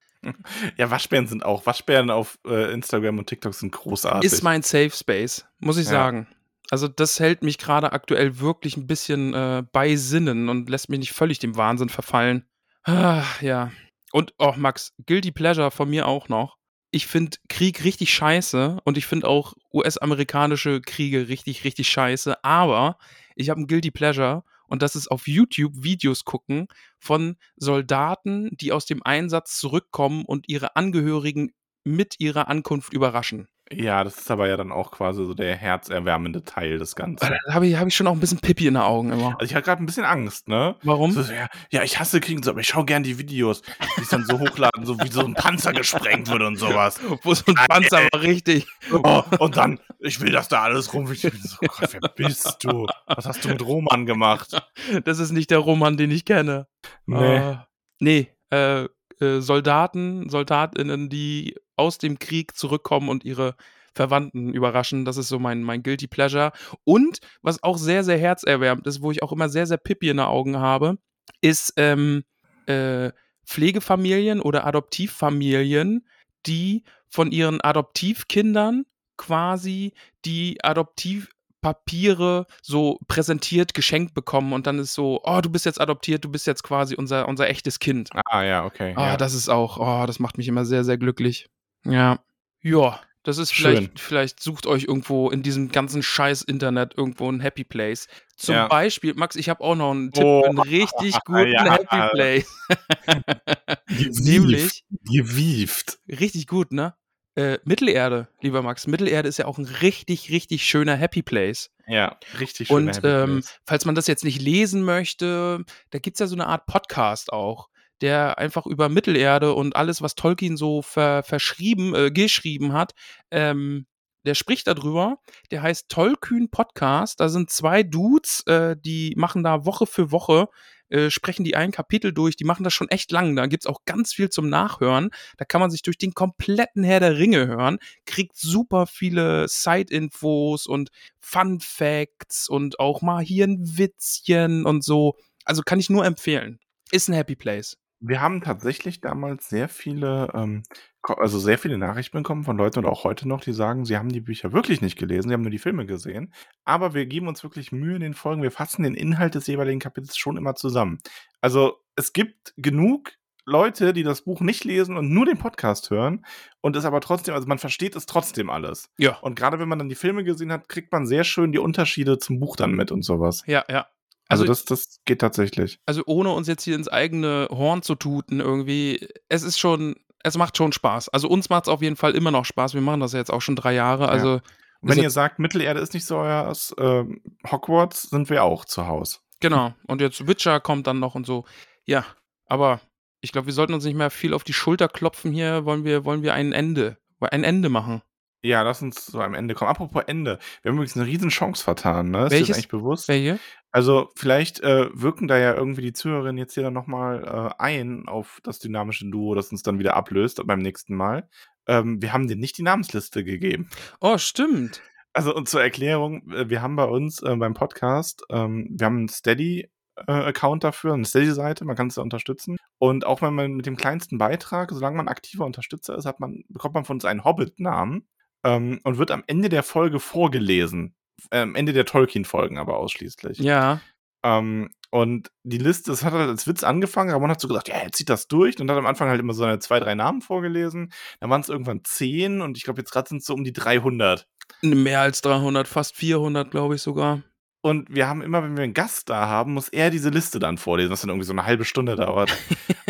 [0.77, 1.65] Ja, Waschbären sind auch.
[1.67, 4.31] Waschbären auf äh, Instagram und TikTok sind großartig.
[4.31, 5.93] Ist mein Safe Space, muss ich Ja.
[5.93, 6.27] sagen.
[6.71, 10.99] Also das hält mich gerade aktuell wirklich ein bisschen äh, bei Sinnen und lässt mich
[10.99, 12.45] nicht völlig dem Wahnsinn verfallen.
[12.85, 13.71] Ah, ja.
[14.13, 16.57] Und, oh Max, Guilty Pleasure von mir auch noch.
[16.91, 22.43] Ich finde Krieg richtig scheiße und ich finde auch US-amerikanische Kriege richtig, richtig scheiße.
[22.45, 22.99] Aber
[23.37, 28.73] ich habe ein Guilty Pleasure Und das ist auf YouTube Videos gucken von Soldaten, die
[28.73, 31.53] aus dem Einsatz zurückkommen und ihre Angehörigen
[31.85, 33.49] mit ihrer Ankunft überraschen.
[33.71, 37.27] Ja, das ist aber ja dann auch quasi so der herzerwärmende Teil des Ganzen.
[37.27, 39.35] Da habe ich, hab ich schon auch ein bisschen Pipi in den Augen immer.
[39.39, 40.77] Also ich hatte gerade ein bisschen Angst, ne?
[40.83, 41.13] Warum?
[41.13, 43.63] So, ja, ja, ich hasse Kriegen, so, aber ich schaue gern die Videos,
[43.97, 46.99] die es dann so hochladen, so wie so ein Panzer gesprengt wird und sowas.
[47.23, 48.67] Wo so ein Panzer war richtig.
[48.91, 51.25] Oh, und dann, ich will, dass da alles rumfliegt.
[51.25, 52.87] Ich bin so, Gott, wer bist du?
[53.07, 54.63] Was hast du mit Roman gemacht?
[55.05, 56.69] Das ist nicht der Roman, den ich kenne.
[57.07, 57.37] Nee.
[57.37, 57.57] Äh,
[58.01, 58.85] nee, äh,
[59.21, 63.55] äh, Soldaten, Soldatinnen, die aus dem Krieg zurückkommen und ihre
[63.95, 65.05] Verwandten überraschen.
[65.05, 66.53] Das ist so mein, mein Guilty Pleasure.
[66.85, 70.19] Und was auch sehr, sehr herzerwärmend ist, wo ich auch immer sehr, sehr Pippi in
[70.19, 70.99] den Augen habe,
[71.41, 72.25] ist ähm,
[72.67, 73.11] äh,
[73.45, 76.07] Pflegefamilien oder Adoptivfamilien,
[76.47, 78.85] die von ihren Adoptivkindern
[79.17, 85.81] quasi die Adoptivpapiere so präsentiert, geschenkt bekommen und dann ist so, oh, du bist jetzt
[85.81, 88.11] adoptiert, du bist jetzt quasi unser, unser echtes Kind.
[88.27, 88.93] Ah, ja, okay.
[88.97, 89.17] Ah, ja.
[89.17, 91.49] das ist auch, oh, das macht mich immer sehr, sehr glücklich.
[91.85, 92.21] Ja.
[92.63, 93.77] Ja, das ist Schön.
[93.77, 98.09] vielleicht, vielleicht sucht euch irgendwo in diesem ganzen scheiß Internet irgendwo ein Happy Place.
[98.37, 98.69] Zum Ja.
[98.69, 101.73] Beispiel, Max, ich habe auch noch einen Tipp Oh, für einen richtig guten ja.
[101.73, 102.47] Happy Place.
[103.87, 104.21] Gewieft.
[104.25, 105.99] Nämlich, Gewieft.
[106.09, 106.95] richtig gut, ne?
[107.35, 108.87] Äh, Mittelerde, lieber Max.
[108.89, 111.71] Mittelerde ist ja auch ein richtig, richtig schöner Happy Place.
[111.87, 112.77] Ja, richtig schön.
[112.89, 116.47] Und ähm, falls man das jetzt nicht lesen möchte, da gibt es ja so eine
[116.49, 117.69] Art Podcast auch,
[118.01, 122.93] der einfach über Mittelerde und alles, was Tolkien so ver verschrieben, äh, geschrieben hat,
[123.31, 123.87] ähm,
[124.25, 125.19] der spricht darüber.
[125.51, 127.21] Der heißt Tollkühn Podcast.
[127.21, 130.49] Da sind zwei Dudes, äh, die machen da Woche für Woche,
[130.91, 132.37] äh, sprechen die ein Kapitel durch.
[132.37, 133.37] Die machen das schon echt lang.
[133.37, 135.11] Da gibt's auch ganz viel zum Nachhören.
[135.37, 140.67] Da kann man sich durch den kompletten Herr der Ringe hören, kriegt super viele Side-Infos
[140.67, 140.91] und
[141.21, 145.17] Fun Facts und auch mal hier ein Witzchen und so.
[145.45, 146.59] Also kann ich nur empfehlen.
[146.91, 147.77] Ist ein Happy Place.
[148.01, 150.63] Wir haben tatsächlich damals sehr viele, ähm,
[151.03, 153.97] ko- also sehr viele Nachrichten bekommen von Leuten und auch heute noch, die sagen, sie
[153.97, 156.33] haben die Bücher wirklich nicht gelesen, sie haben nur die Filme gesehen.
[156.65, 159.81] Aber wir geben uns wirklich Mühe in den Folgen, wir fassen den Inhalt des jeweiligen
[159.81, 160.99] Kapitels schon immer zusammen.
[161.41, 163.13] Also es gibt genug
[163.45, 166.25] Leute, die das Buch nicht lesen und nur den Podcast hören
[166.61, 168.91] und es aber trotzdem, also man versteht es trotzdem alles.
[168.99, 169.17] Ja.
[169.21, 172.19] Und gerade wenn man dann die Filme gesehen hat, kriegt man sehr schön die Unterschiede
[172.19, 173.43] zum Buch dann mit und sowas.
[173.47, 173.87] Ja, ja.
[174.29, 175.81] Also, Also, das, das geht tatsächlich.
[175.87, 180.37] also ohne uns jetzt hier ins eigene Horn zu tuten, irgendwie, es ist schon, es
[180.37, 181.09] macht schon Spaß.
[181.09, 182.75] Also uns macht es auf jeden Fall immer noch Spaß.
[182.75, 184.09] Wir machen das ja jetzt auch schon drei Jahre.
[184.09, 184.41] Also
[184.81, 188.87] Und wenn ihr sagt, Mittelerde ist nicht so euer ähm, Hogwarts, sind wir auch zu
[188.87, 189.19] Hause.
[189.41, 189.75] Genau.
[189.87, 191.45] Und jetzt Witcher kommt dann noch und so.
[191.85, 192.05] Ja,
[192.47, 192.81] aber
[193.21, 195.65] ich glaube, wir sollten uns nicht mehr viel auf die Schulter klopfen hier.
[195.65, 198.03] Wollen wir, wollen wir ein Ende, ein Ende machen?
[198.43, 199.71] Ja, lass uns so am Ende kommen.
[199.71, 200.39] Apropos Ende.
[200.63, 202.25] Wir haben übrigens eine riesen Chance vertan, ne?
[202.25, 202.49] Ist dir Welches?
[202.49, 203.09] das eigentlich bewusst?
[203.09, 203.39] Welche?
[203.73, 208.07] Also, vielleicht äh, wirken da ja irgendwie die Zuhörerinnen jetzt hier dann nochmal äh, ein
[208.07, 211.29] auf das dynamische Duo, das uns dann wieder ablöst beim nächsten Mal.
[211.67, 213.69] Ähm, wir haben denen nicht die Namensliste gegeben.
[214.01, 214.83] Oh, stimmt.
[215.13, 218.99] Also, und zur Erklärung, äh, wir haben bei uns äh, beim Podcast, ähm, wir haben
[218.99, 222.57] einen Steady-Account dafür, eine Steady-Seite, man kann es da unterstützen.
[222.79, 226.45] Und auch wenn man mit dem kleinsten Beitrag, solange man aktiver Unterstützer ist, hat man,
[226.49, 228.07] bekommt man von uns einen Hobbit-Namen
[228.45, 230.95] ähm, und wird am Ende der Folge vorgelesen.
[231.31, 233.39] Äh, am Ende der Tolkien-Folgen aber ausschließlich.
[233.39, 233.81] Ja.
[234.25, 237.75] Ähm, und die Liste, das hat halt als Witz angefangen, Ramon hat so gesagt, ja,
[237.75, 240.23] er zieht das durch und hat am Anfang halt immer so seine zwei, drei Namen
[240.23, 240.93] vorgelesen.
[241.21, 243.53] Dann waren es irgendwann zehn und ich glaube, jetzt gerade sind es so um die
[243.53, 244.27] 300.
[244.63, 247.23] Mehr als 300, fast 400, glaube ich sogar.
[247.61, 250.59] Und wir haben immer, wenn wir einen Gast da haben, muss er diese Liste dann
[250.59, 252.31] vorlesen, was dann irgendwie so eine halbe Stunde dauert.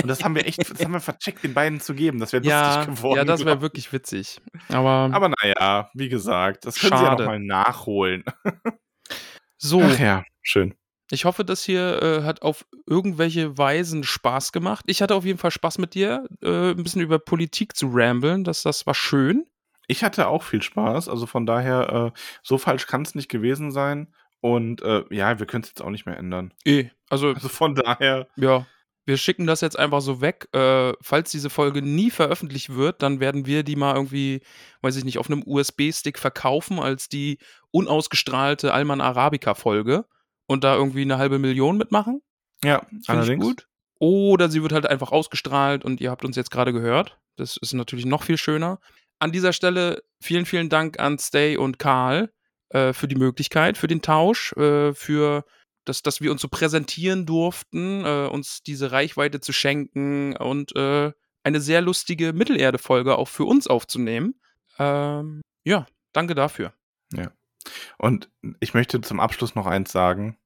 [0.03, 2.19] Und das haben wir echt, das haben wir vercheckt, den beiden zu geben.
[2.21, 3.17] Das wäre Ja, lustig geworden.
[3.17, 4.41] ja, das wäre wirklich witzig.
[4.69, 5.09] Aber.
[5.13, 7.23] Aber naja, wie gesagt, das können sie ja Schade.
[7.25, 8.25] nochmal nachholen.
[9.57, 10.75] so, Ach ja, schön.
[11.11, 14.85] ich hoffe, das hier äh, hat auf irgendwelche Weisen Spaß gemacht.
[14.87, 18.45] Ich hatte auf jeden Fall Spaß mit dir, äh, ein bisschen über Politik zu ramblen.
[18.45, 19.47] Das, das war schön.
[19.87, 23.71] Ich hatte auch viel Spaß, also von daher, äh, so falsch kann es nicht gewesen
[23.73, 24.13] sein.
[24.41, 26.53] Und äh, ja, wir können es jetzt auch nicht mehr ändern.
[26.65, 28.67] Eh, also Also von daher, Ja,
[29.09, 30.49] wir schicken das jetzt einfach so weg.
[30.53, 34.43] Äh, falls diese Folge nie veröffentlicht wird, dann werden wir die mal irgendwie,
[34.83, 37.39] weiß ich nicht, auf einem USB-Stick verkaufen als die
[37.71, 40.05] unausgestrahlte Alman Arabica-Folge
[40.47, 42.21] und da irgendwie eine halbe Million mitmachen.
[42.63, 43.43] ja, allerdings.
[43.43, 43.67] gut.
[43.99, 47.19] Oder sie wird halt einfach ausgestrahlt und ihr habt uns jetzt gerade gehört.
[47.37, 48.79] Das ist natürlich noch viel schöner.
[49.19, 52.31] An dieser Stelle vielen, vielen Dank an Stay und Karl
[52.71, 55.45] äh, für die Möglichkeit, für den Tausch, äh, für
[55.85, 61.13] das, dass wir uns so präsentieren durften, äh, uns diese Reichweite zu schenken und äh,
[61.45, 64.35] eine sehr lustige Mittelerde-Folge auch für uns aufzunehmen.
[64.79, 66.75] Ähm, ja, danke dafür.
[67.97, 70.39] Und ich möchte zum Abschluss noch eins sagen.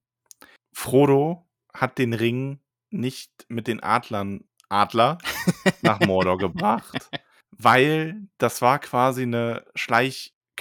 [0.72, 2.60] Frodo hat den Ring
[2.90, 5.18] nicht mit den Adlern Adler
[5.82, 7.10] nach Mordor gebracht,
[7.50, 9.64] weil das war quasi eine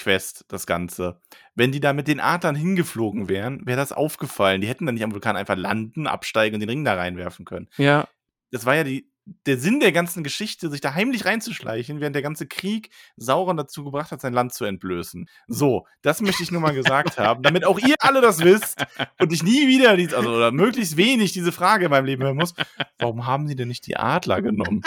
[0.02, 1.20] Schleichquest, das Ganze.
[1.56, 4.62] Wenn die da mit den Adlern hingeflogen wären, wäre das aufgefallen.
[4.62, 7.68] Die hätten dann nicht am Vulkan einfach landen, absteigen und den Ring da reinwerfen können.
[7.78, 8.08] Ja.
[8.52, 9.10] Das war ja die,
[9.46, 13.84] der Sinn der ganzen Geschichte, sich da heimlich reinzuschleichen, während der ganze Krieg Sauron dazu
[13.84, 15.30] gebracht hat, sein Land zu entblößen.
[15.48, 18.86] So, das möchte ich nur mal gesagt haben, damit auch ihr alle das wisst
[19.20, 22.38] und ich nie wieder, dies, also oder möglichst wenig diese Frage in meinem Leben hören
[22.38, 22.56] muss.
[22.98, 24.82] Warum haben sie denn nicht die Adler genommen?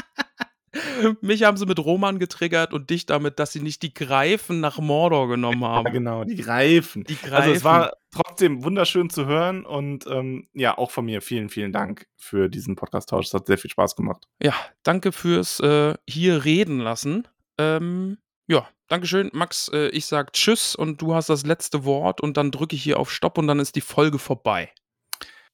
[1.20, 4.78] Mich haben sie mit Roman getriggert und dich damit, dass sie nicht die Greifen nach
[4.78, 5.86] Mordor genommen haben.
[5.86, 7.04] Ja, genau, die Greifen.
[7.04, 7.34] Die Greifen.
[7.34, 11.72] Also es war trotzdem wunderschön zu hören und ähm, ja, auch von mir vielen, vielen
[11.72, 13.26] Dank für diesen Podcast-Tausch.
[13.26, 14.28] Es hat sehr viel Spaß gemacht.
[14.42, 17.28] Ja, danke fürs äh, hier reden lassen.
[17.58, 19.68] Ähm, ja, Dankeschön, Max.
[19.72, 22.98] Äh, ich sag Tschüss und du hast das letzte Wort und dann drücke ich hier
[22.98, 24.72] auf Stopp und dann ist die Folge vorbei.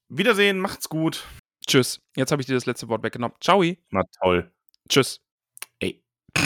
[0.08, 1.24] Wiedersehen, macht's gut.
[1.66, 2.00] Tschüss.
[2.16, 3.36] Jetzt habe ich dir das letzte Wort weggenommen.
[3.40, 3.62] Ciao.
[3.90, 4.50] Na toll.
[4.88, 5.20] Tschüss.
[5.80, 6.02] Ey.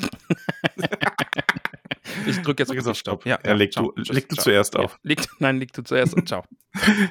[2.26, 3.26] Ich drücke jetzt Drück jetzt auf Stopp.
[3.26, 3.90] Ja, Ja, leg ciao.
[3.92, 4.14] du- Tschüss.
[4.14, 4.98] leg du zuerst Ja, auf.
[5.02, 6.44] leg, nein, leg du zuerst und ciao.